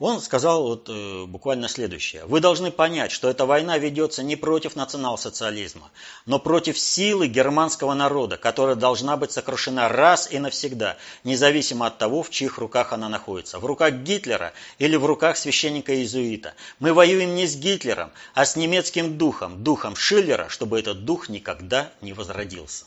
[0.00, 2.24] он сказал вот, э, буквально следующее.
[2.24, 5.90] Вы должны понять, что эта война ведется не против национал-социализма,
[6.26, 12.24] но против силы германского народа, которая должна быть сокрушена раз и навсегда, независимо от того,
[12.24, 13.60] в чьих руках она находится.
[13.60, 16.54] В руках Гитлера или в руках священника-иезуита.
[16.80, 21.92] Мы воюем не с Гитлером, а с немецким духом, духом Шиллера, чтобы этот дух никогда
[22.00, 22.86] не возродился.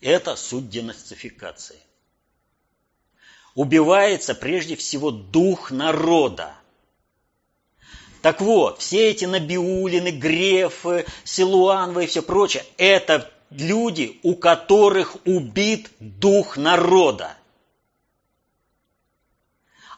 [0.00, 1.76] Это суть денацификации.
[3.54, 6.54] Убивается прежде всего дух народа.
[8.22, 15.90] Так вот, все эти Набиулины, Грефы, Силуановы и все прочее, это люди, у которых убит
[15.98, 17.36] дух народа.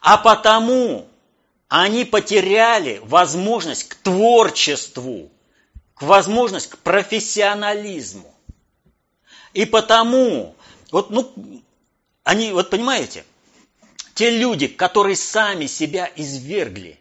[0.00, 1.06] А потому
[1.68, 5.30] они потеряли возможность к творчеству,
[5.94, 8.34] к возможность к профессионализму.
[9.52, 10.56] И потому,
[10.90, 11.32] вот, ну,
[12.22, 13.24] они, вот понимаете,
[14.14, 16.98] те люди, которые сами себя извергли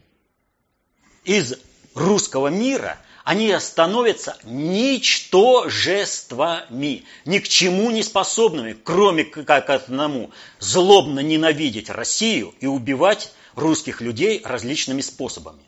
[1.24, 1.56] из
[1.94, 11.90] русского мира, они становятся ничтожествами, ни к чему не способными, кроме как одному злобно ненавидеть
[11.90, 15.64] Россию и убивать русских людей различными способами.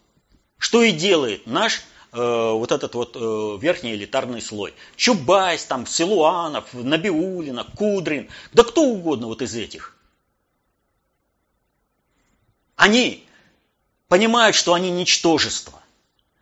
[0.58, 4.74] Что и делает наш э, вот этот вот э, верхний элитарный слой.
[4.96, 9.96] Чубайс, там, Силуанов, Набиулина, Кудрин, да кто угодно вот из этих.
[12.76, 13.28] Они
[14.08, 15.82] понимают, что они ничтожество.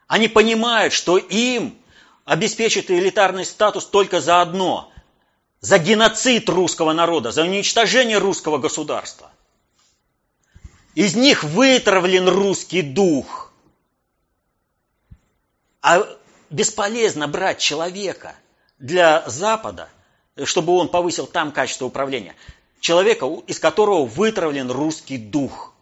[0.07, 1.77] Они понимают, что им
[2.25, 4.89] обеспечит элитарный статус только за одно–
[5.63, 9.31] за геноцид русского народа, за уничтожение русского государства.
[10.93, 13.53] Из них вытравлен русский дух.
[15.81, 16.05] А
[16.49, 18.35] бесполезно брать человека
[18.77, 19.87] для Запада,
[20.43, 22.35] чтобы он повысил там качество управления.
[22.81, 25.72] Человека, из которого вытравлен русский дух.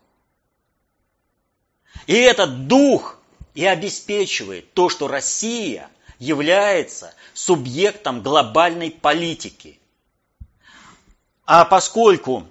[2.08, 3.20] И этот дух
[3.54, 5.90] и обеспечивает то, что Россия
[6.20, 9.80] является субъектом глобальной политики.
[11.46, 12.48] А поскольку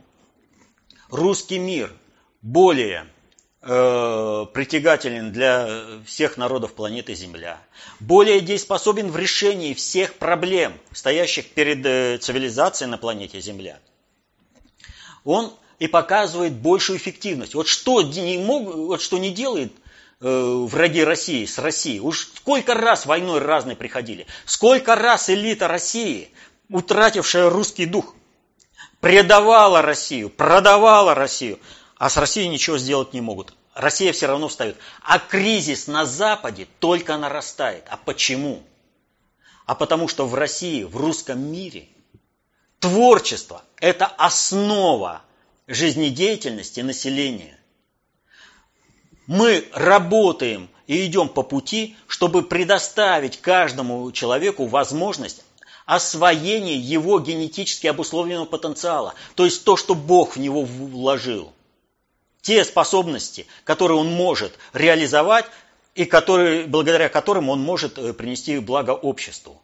[1.08, 1.92] русский мир
[2.42, 3.06] более
[3.62, 7.60] э, притягателен для всех народов планеты Земля,
[8.00, 13.78] более дееспособен в решении всех проблем, стоящих перед э, цивилизацией на планете Земля.
[15.24, 17.54] Он и показывает большую эффективность.
[17.54, 19.72] Вот что не, мог, вот что не делает
[20.20, 21.98] э, враги России с Россией.
[21.98, 24.28] Уж сколько раз войной разные приходили.
[24.44, 26.30] Сколько раз элита России,
[26.68, 28.14] утратившая русский дух,
[29.00, 31.58] предавала Россию, продавала Россию–
[32.00, 33.52] а с Россией ничего сделать не могут.
[33.74, 34.78] Россия все равно встает.
[35.02, 37.84] А кризис на Западе только нарастает.
[37.90, 38.62] А почему?
[39.66, 41.88] А потому что в России, в русском мире,
[42.78, 45.20] творчество– это основа
[45.70, 47.58] жизнедеятельности населения.
[49.26, 55.42] Мы работаем и идем по пути, чтобы предоставить каждому человеку возможность
[55.86, 59.14] освоения его генетически обусловленного потенциала.
[59.34, 61.52] То есть то, что Бог в него вложил–
[62.42, 65.46] те способности, которые он может реализовать
[65.94, 69.60] и которые, благодаря которым он может э, принести благо обществу.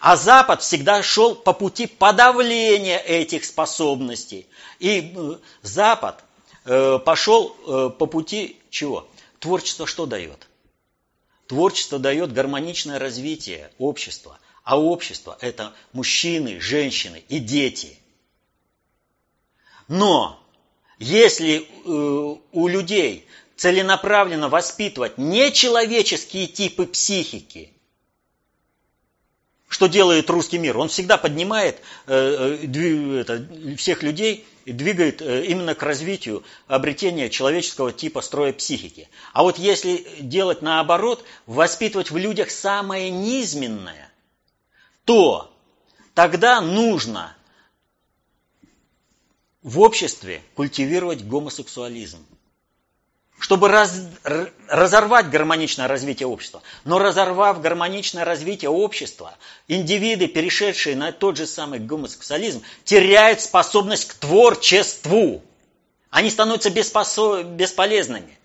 [0.00, 4.46] А Запад всегда шел по пути подавления этих способностей.
[4.78, 6.22] И э, Запад
[6.64, 7.50] э, пошел
[7.90, 9.08] по пути чего?
[9.38, 10.46] Творчество что дает?
[11.46, 14.38] Творчество дает гармоничное развитие общества.
[14.64, 17.96] А общество– это мужчины, женщины и дети.
[19.86, 20.42] Но
[20.98, 27.72] если э, у людей целенаправленно воспитывать нечеловеческие типы психики,
[29.68, 30.78] что делает русский мир?
[30.78, 33.46] Он всегда поднимает э, э, это,
[33.76, 39.08] всех людей и двигает э, именно к развитию обретения человеческого типа строя психики.
[39.32, 44.12] А вот если делать наоборот, воспитывать в людях самое низменное,
[45.04, 45.52] то
[46.14, 47.36] тогда нужно
[49.62, 52.24] в обществе культивировать гомосексуализм.
[53.38, 54.00] Чтобы раз,
[54.68, 56.62] разорвать гармоничное развитие общества.
[56.84, 59.36] Но разорвав гармоничное развитие общества,
[59.68, 65.42] индивиды, перешедшие на тот же самый гомосексуализм, теряют способность к творчеству.
[66.10, 68.38] Они становятся бесполезными.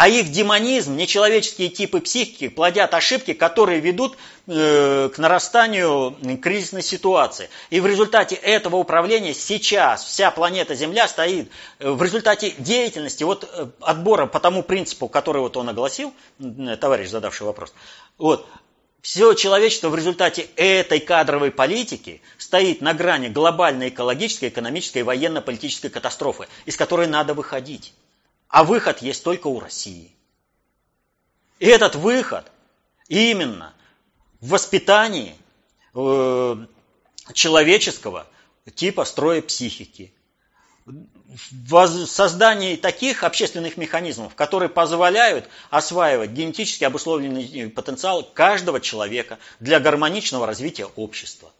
[0.00, 7.50] А их демонизм, нечеловеческие типы психики плодят ошибки, которые ведут э, к нарастанию кризисной ситуации.
[7.68, 13.46] И в результате этого управления сейчас вся планета Земля стоит э, в результате деятельности, вот
[13.52, 16.14] э, отбора по тому принципу, который вот он огласил,
[16.80, 17.74] товарищ, задавший вопрос,
[18.16, 18.46] вот,
[19.02, 26.48] все человечество в результате этой кадровой политики стоит на грани глобальной экологической, экономической военно-политической катастрофы,
[26.64, 27.92] из которой надо выходить.
[28.50, 30.12] А выход есть только у России.
[31.60, 32.50] И этот выход
[33.08, 33.74] именно
[34.40, 35.36] в воспитании
[35.94, 36.56] э,
[37.32, 38.26] человеческого
[38.74, 40.12] типа строя психики,
[40.84, 50.46] в создании таких общественных механизмов, которые позволяют осваивать генетически обусловленный потенциал каждого человека для гармоничного
[50.46, 51.52] развития общества.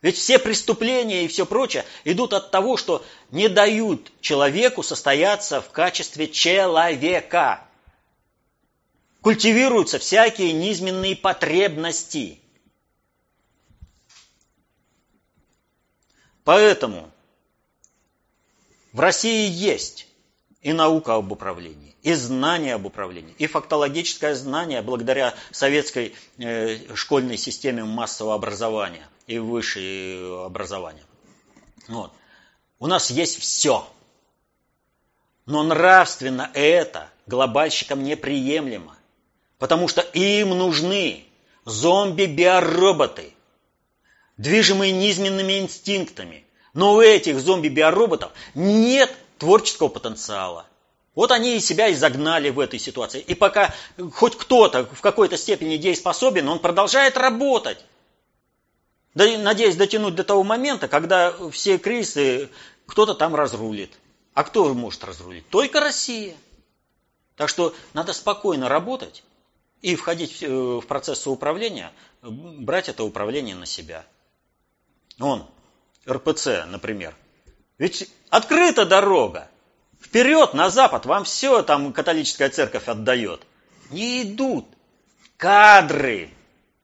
[0.00, 5.70] Ведь все преступления и все прочее идут от того, что не дают человеку состояться в
[5.70, 7.64] качестве человека.
[9.20, 12.40] Культивируются всякие низменные потребности.
[16.44, 17.10] Поэтому
[18.92, 20.06] в России есть
[20.62, 27.36] и наука об управлении, и знание об управлении, и фактологическое знание благодаря советской э, школьной
[27.36, 31.04] системе массового образования– и высшее образование.
[31.86, 32.10] Вот.
[32.80, 33.86] У нас есть все.
[35.46, 38.96] Но нравственно это глобальщикам неприемлемо.
[39.58, 41.24] Потому что им нужны
[41.64, 43.34] зомби-биороботы,
[44.36, 46.44] движимые низменными инстинктами.
[46.72, 50.66] Но у этих зомби-биороботов нет творческого потенциала.
[51.18, 53.20] Вот они и себя изогнали в этой ситуации.
[53.20, 53.74] И пока
[54.12, 57.84] хоть кто-то в какой-то степени дееспособен, он продолжает работать
[59.14, 62.50] надеясь дотянуть до того момента, когда все кризисы
[62.86, 63.98] кто-то там разрулит.
[64.32, 65.48] А кто может разрулить?
[65.48, 66.36] Только Россия.
[67.34, 69.24] Так что надо спокойно работать
[69.82, 71.92] и входить в процесс управления,
[72.22, 74.06] брать это управление на себя.
[75.18, 75.48] Он,
[76.08, 77.16] РПЦ, например.
[77.76, 79.50] Ведь открыта дорога.
[80.00, 83.42] Вперед, на запад, вам все там католическая церковь отдает.
[83.90, 84.66] Не идут.
[85.36, 86.30] Кадры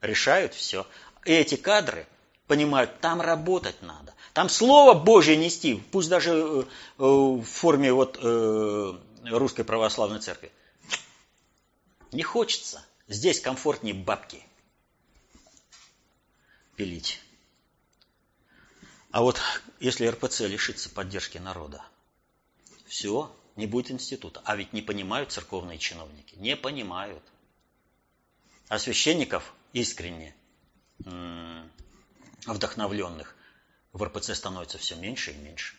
[0.00, 0.86] решают все.
[1.24, 2.06] И эти кадры
[2.46, 4.14] понимают, там работать надо.
[4.32, 10.50] Там Слово Божье нести, пусть даже э, э, в форме вот, э, Русской Православной Церкви.
[12.12, 12.84] Не хочется.
[13.06, 14.42] Здесь комфортнее бабки
[16.76, 17.20] пилить.
[19.10, 19.40] А вот
[19.78, 21.82] если РПЦ лишится поддержки народа,
[22.94, 24.40] все, не будет института.
[24.44, 26.36] А ведь не понимают церковные чиновники.
[26.36, 27.24] Не понимают.
[28.68, 30.32] А священников искренне
[32.46, 33.34] вдохновленных
[33.92, 35.74] в РПЦ становится все меньше и меньше.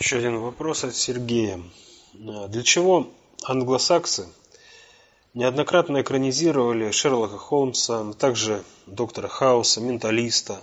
[0.00, 1.62] Еще один вопрос от Сергея.
[2.14, 4.28] Для чего англосаксы
[5.34, 10.60] неоднократно экранизировали Шерлока Холмса, а также доктора Хауса, менталиста?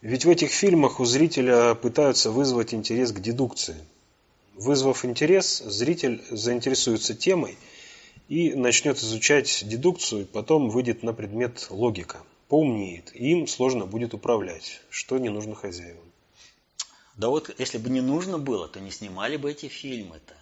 [0.00, 3.76] Ведь в этих фильмах у зрителя пытаются вызвать интерес к дедукции.
[4.54, 7.56] Вызвав интерес, зритель заинтересуется темой–
[8.32, 12.22] и начнет изучать дедукцию, потом выйдет на предмет логика.
[12.48, 16.04] Поумнеет, и им сложно будет управлять, что не нужно хозяевам.
[17.16, 20.34] Да вот если бы не нужно было, то не снимали бы эти фильмы-то.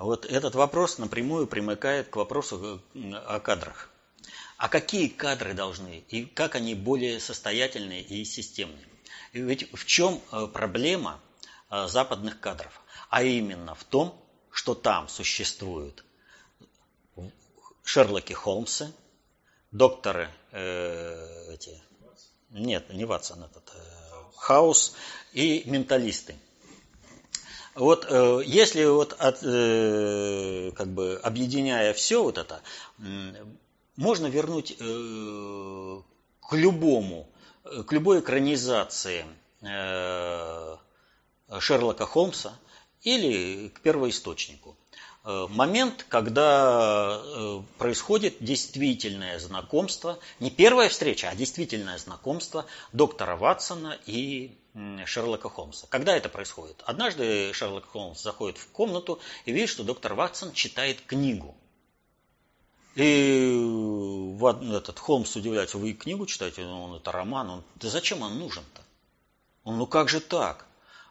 [0.00, 3.90] Вот этот вопрос напрямую примыкает к вопросу э, о кадрах.
[4.56, 8.88] А какие кадры должны и как они более состоятельные и системные?
[9.32, 11.20] И ведь в чем э, проблема
[11.70, 12.80] э, западных кадров?
[13.10, 14.18] А именно в том,
[14.50, 16.02] что там существуют
[17.84, 18.94] Шерлоки Холмсы,
[19.70, 21.78] докторы э, эти,
[22.48, 24.96] нет, не Ватсон, этот, э, Хаус
[25.34, 26.36] и менталисты.
[27.74, 32.62] Вот э, если вот от, э, как бы объединяя все вот это,
[33.96, 36.02] можно вернуть э,
[36.40, 37.28] к любому,
[37.86, 39.24] к любой экранизации
[41.60, 42.54] Шерлока Холмса
[43.02, 44.76] или к первоисточнику.
[45.30, 53.96] Э, момент, когда э, происходит действительное знакомство, не первая встреча, а действительное знакомство доктора Ватсона
[54.06, 54.56] и
[55.04, 55.86] Шерлока Холмса.
[55.88, 56.82] Когда это происходит?
[56.84, 61.56] Однажды Шерлок Холмс заходит в комнату и видит, что доктор Ватсон читает книгу.
[62.94, 64.36] И
[64.72, 66.64] этот Холмс удивляется, вы книгу читаете?
[66.64, 67.50] Он это роман.
[67.50, 68.82] Он, да зачем он нужен-то?
[69.64, 70.66] Он, ну как же так?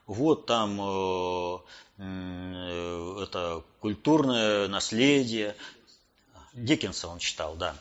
[0.09, 1.57] Вот там э,
[1.99, 5.55] Э, это культурное наследие.
[6.53, 7.75] Диккенса он читал, да.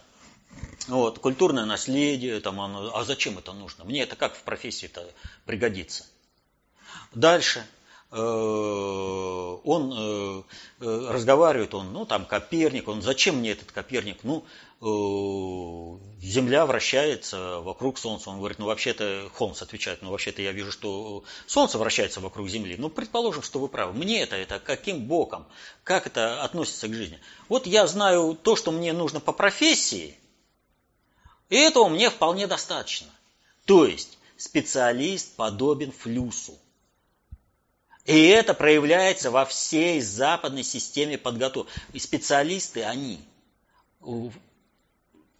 [0.88, 3.84] Вот, культурное наследие, там оно, а зачем это нужно?
[3.84, 5.08] Мне это как в профессии-то
[5.44, 6.06] пригодится?
[7.14, 7.64] Дальше
[8.10, 10.42] он э,
[10.80, 14.18] разговаривает, он, ну там Коперник, он, зачем мне этот Коперник?
[14.22, 14.44] Ну,
[14.80, 14.86] Э,
[16.20, 18.30] Земля вращается вокруг Солнца.
[18.30, 22.76] Он говорит, ну вообще-то, Холмс отвечает, ну вообще-то я вижу, что Солнце вращается вокруг Земли.
[22.78, 23.92] Ну, предположим, что вы правы.
[23.92, 25.46] Мне это, это каким боком?
[25.82, 27.18] Как это относится к жизни?
[27.48, 30.16] Вот я знаю то, что мне нужно по профессии,
[31.48, 33.08] и этого мне вполне достаточно.
[33.64, 36.56] То есть, специалист подобен флюсу.
[38.08, 41.70] И это проявляется во всей западной системе подготовки.
[41.92, 43.20] И специалисты, они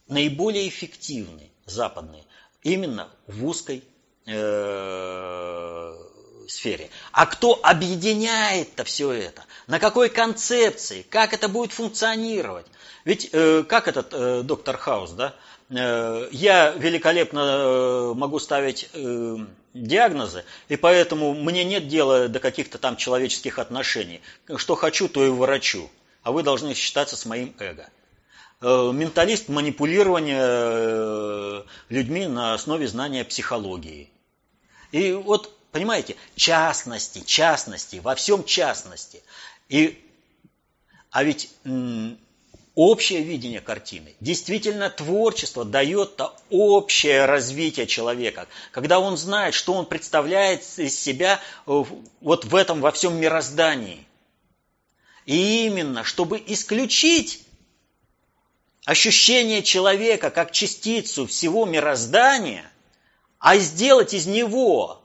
[0.07, 2.25] наиболее эффективны западные
[2.63, 3.83] именно в узкой
[4.27, 5.95] э,
[6.47, 6.91] сфере.
[7.13, 9.47] А кто объединяет-то все это?
[9.67, 11.01] На какой концепции?
[11.09, 12.67] Как это будет функционировать?
[13.07, 15.35] Ведь э, как этот э, доктор Хаус, да?
[15.71, 19.37] Э, я великолепно э, могу ставить э,
[19.75, 24.23] диагнозы, и поэтому мне нет дела до каких-то там человеческих отношений.
[24.57, 25.91] Что хочу, то и ворочу.
[26.23, 27.89] А вы должны считаться с моим эго.
[28.61, 34.11] Менталист манипулирования людьми на основе знания психологии.
[34.91, 39.23] И вот, понимаете, частности, частности, во всем частности.
[39.69, 40.05] И,
[41.13, 41.53] а ведь
[42.79, 44.15] общее видение картины.
[44.21, 51.41] Действительно, творчество дает то общее развитие человека, когда он знает, что он представляет из себя
[51.67, 51.85] э,
[52.21, 54.07] вот в этом во всем мироздании.
[55.27, 57.43] И именно, чтобы исключить
[58.85, 62.71] ощущение человека как частицу всего мироздания,
[63.41, 65.03] а сделать из него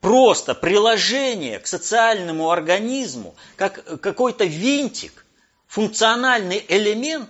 [0.00, 5.23] просто приложение к социальному организму, как какой-то винтик,
[5.74, 7.28] функциональный элемент,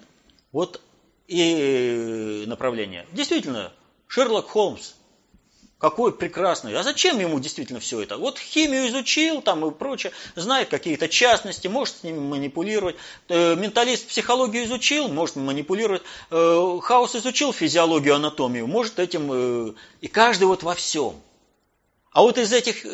[0.52, 0.82] вот
[1.28, 3.06] и направление.
[3.12, 3.72] Действительно,
[4.06, 4.92] Шерлок Холмс,
[5.78, 6.76] какой прекрасный.
[6.76, 8.18] А зачем ему действительно все это?
[8.18, 12.96] Вот химию изучил там и прочее, знает какие-то частности, может с ними манипулировать.
[13.30, 16.02] Э, менталист психологию изучил, может манипулировать.
[16.30, 19.30] Э, Хаус изучил физиологию, анатомию, может этим...
[19.32, 19.72] Э,
[20.02, 21.14] и каждый вот во всем.
[22.12, 22.84] А вот из этих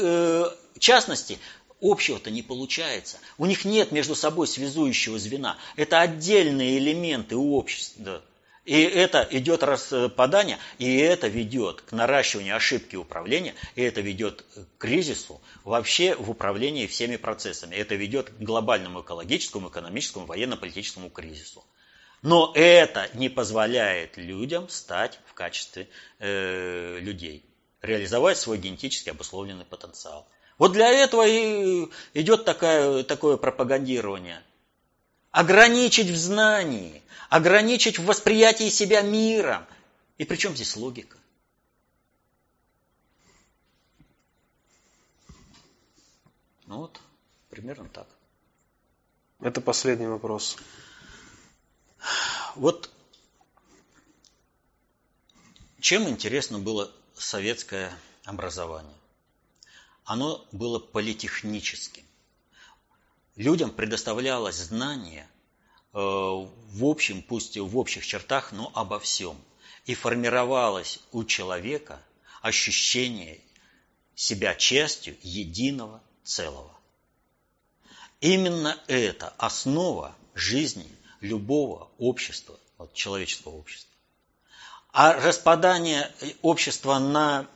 [0.79, 1.41] частностей
[1.81, 3.19] общего-то не получается.
[3.39, 5.57] У них нет между собой связующего звена.
[5.77, 8.23] Это отдельные элементы общества.
[8.67, 14.79] И это идет распадание, и это ведет к наращиванию ошибки управления, и это ведет к
[14.79, 17.75] кризису вообще в управлении всеми процессами.
[17.75, 21.65] Это ведет к глобальному экологическому, экономическому, военно-политическому кризису.
[22.23, 27.43] Но это не позволяет людям стать в качестве э, людей,
[27.81, 30.29] реализовать свой генетически обусловленный потенциал.
[30.61, 34.45] Вот для этого и идет такое, такое пропагандирование.
[35.31, 39.65] Ограничить в знании, ограничить в восприятии себя миром.
[40.19, 41.17] И при чем здесь логика?
[46.67, 47.01] Ну вот,
[47.49, 48.07] примерно так.
[49.41, 50.59] Это последний вопрос.
[52.55, 52.91] Вот
[55.81, 57.91] чем интересно было советское
[58.27, 59.00] образование?
[60.05, 62.05] Оно было политехническим.
[63.37, 65.29] Людям предоставлялось знание
[65.93, 69.37] э, в общем, пусть в общих чертах, но обо всем.
[69.87, 72.03] И формировалось у человека
[72.43, 73.41] ощущение
[74.15, 76.77] себя частью единого целого.
[78.21, 80.91] Именно это основа жизни
[81.21, 83.91] любого общества, вот человеческого общества.
[84.93, 87.47] А распадание общества на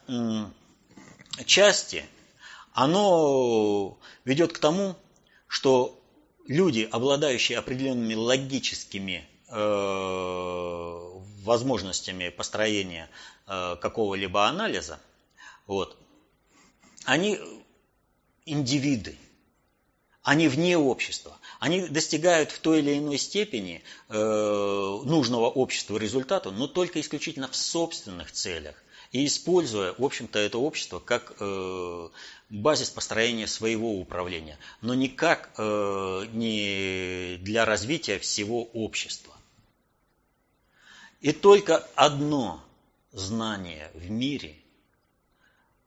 [1.45, 2.07] части
[2.75, 4.97] оно ведет к тому,
[5.47, 5.99] что
[6.47, 11.11] люди, обладающие определенными логическими э,
[11.45, 13.09] возможностями построения
[13.47, 14.99] э, какого-либо анализа,
[15.69, 15.97] вот,
[17.05, 17.39] они
[18.45, 19.17] индивиды,
[20.25, 21.39] они вне общества.
[21.61, 27.55] Они достигают в той или иной степени э, нужного обществу результата, но только исключительно в
[27.55, 28.75] собственных целях
[29.15, 32.09] и используя, в общем-то, это общество как э,
[32.51, 39.33] базис построения своего управления, но никак э, не для развития всего общества.
[41.21, 42.61] И только одно
[43.13, 44.57] знание в мире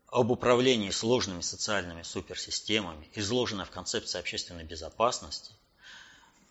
[0.07, 5.51] об управлении сложными социальными суперсистемами, изложено в концепции общественной безопасности,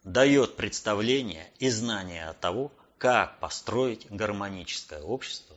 [0.05, 5.56] дает представление и знание о того, как построить гармоническое общество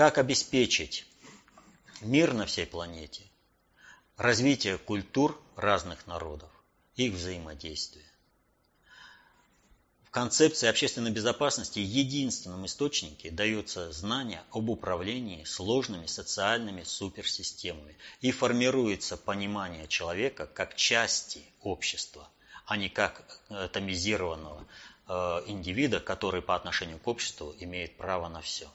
[0.00, 1.04] как обеспечить
[2.00, 3.22] мир на всей планете,
[4.16, 6.48] развитие культур разных народов,
[6.96, 8.06] их взаимодействие.
[10.04, 19.18] В концепции общественной безопасности единственном источнике дается знание об управлении сложными социальными суперсистемами и формируется
[19.18, 22.26] понимание человека как части общества,
[22.64, 24.66] а не как атомизированного
[25.08, 25.12] э,
[25.48, 28.70] индивида, который по отношению к обществу имеет право на все.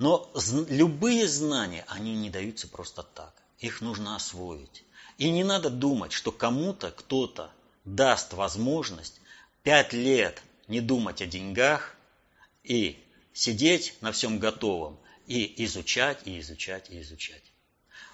[0.00, 0.32] Но
[0.70, 3.34] любые знания, они не даются просто так.
[3.58, 4.82] Их нужно освоить.
[5.18, 7.52] И не надо думать, что кому-то кто-то
[7.84, 9.20] даст возможность
[9.62, 11.94] пять лет не думать о деньгах
[12.64, 12.98] и
[13.34, 17.44] сидеть на всем готовом и изучать, и изучать, и изучать.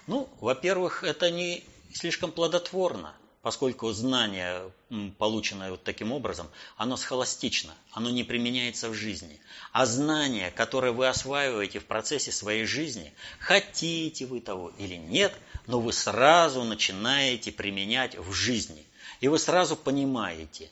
[0.07, 1.63] Ну, во-первых, это не
[1.93, 3.15] слишком плодотворно,
[3.47, 4.73] поскольку знание,
[5.17, 9.39] полученное вот таким образом, оно схоластично, оно не применяется в жизни.
[9.71, 15.33] А знание, которое вы осваиваете в процессе своей жизни, хотите вы того или нет,
[15.65, 18.85] но вы сразу начинаете применять в жизни.
[19.21, 20.69] И вы сразу понимаете,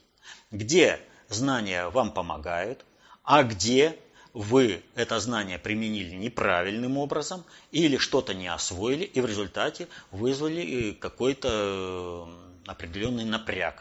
[0.51, 0.99] где
[1.29, 2.83] знания вам помогают,
[3.23, 3.97] а где
[4.33, 10.93] вы это знание применили неправильным образом или что-то не освоили и в результате вызвали э,
[10.93, 12.27] какой-то
[12.65, 13.79] определенный напряг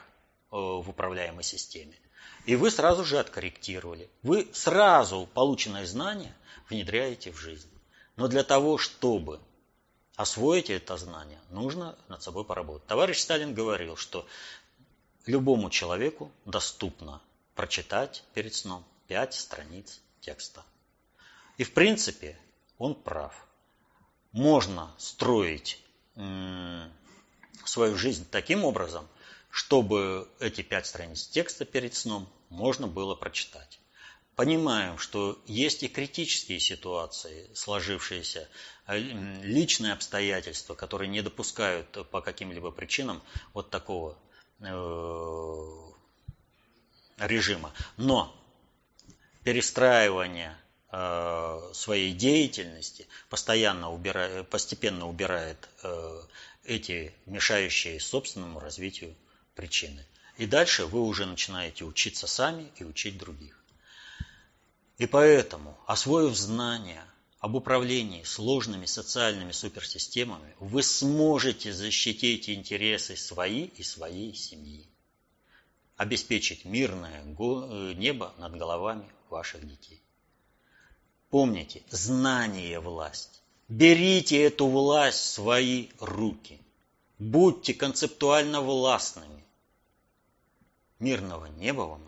[0.50, 1.98] э, в управляемой системе.
[2.46, 4.10] И вы сразу же откорректировали.
[4.22, 6.34] Вы сразу полученное знание
[6.68, 7.70] внедряете в жизнь.
[8.16, 9.40] Но для того, чтобы
[10.16, 12.86] освоить это знание, нужно над собой поработать.
[12.86, 14.26] Товарищ Сталин говорил, что
[15.26, 17.20] любому человеку доступно
[17.54, 20.62] прочитать перед сном пять страниц текста.
[21.56, 22.38] И в принципе
[22.78, 23.46] он прав.
[24.32, 25.82] Можно строить
[27.68, 29.08] свою жизнь таким образом,
[29.50, 33.78] чтобы эти пять страниц текста перед сном можно было прочитать.
[34.36, 38.48] Понимаем, что есть и критические ситуации, сложившиеся,
[38.88, 44.18] э, личные обстоятельства, которые не допускают по каким-либо причинам вот такого
[44.58, 45.92] э,
[47.18, 47.72] режима.
[47.96, 48.34] Но
[49.44, 50.56] перестраивание
[50.90, 55.68] э, своей деятельности постоянно убирает, постепенно убирает
[56.64, 59.14] эти мешающие собственному развитию
[59.54, 60.04] причины.
[60.36, 63.62] И дальше вы уже начинаете учиться сами и учить других.
[64.98, 67.04] И поэтому, освоив знания
[67.38, 74.88] об управлении сложными социальными суперсистемами, вы сможете защитить интересы свои и своей семьи,
[75.96, 80.00] обеспечить мирное э, небо над головами ваших детей.
[81.28, 83.42] Помните, знание– власть.
[83.68, 86.60] Берите эту власть в свои руки.
[87.18, 89.44] Будьте концептуально властными.
[90.98, 92.02] Мирного неба вам,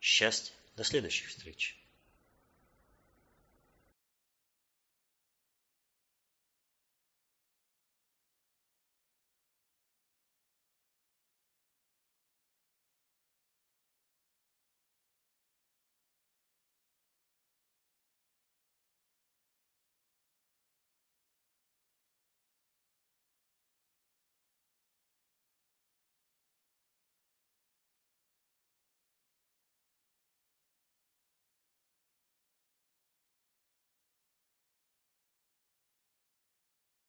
[0.00, 0.54] счастья.
[0.76, 1.77] До следующих встреч.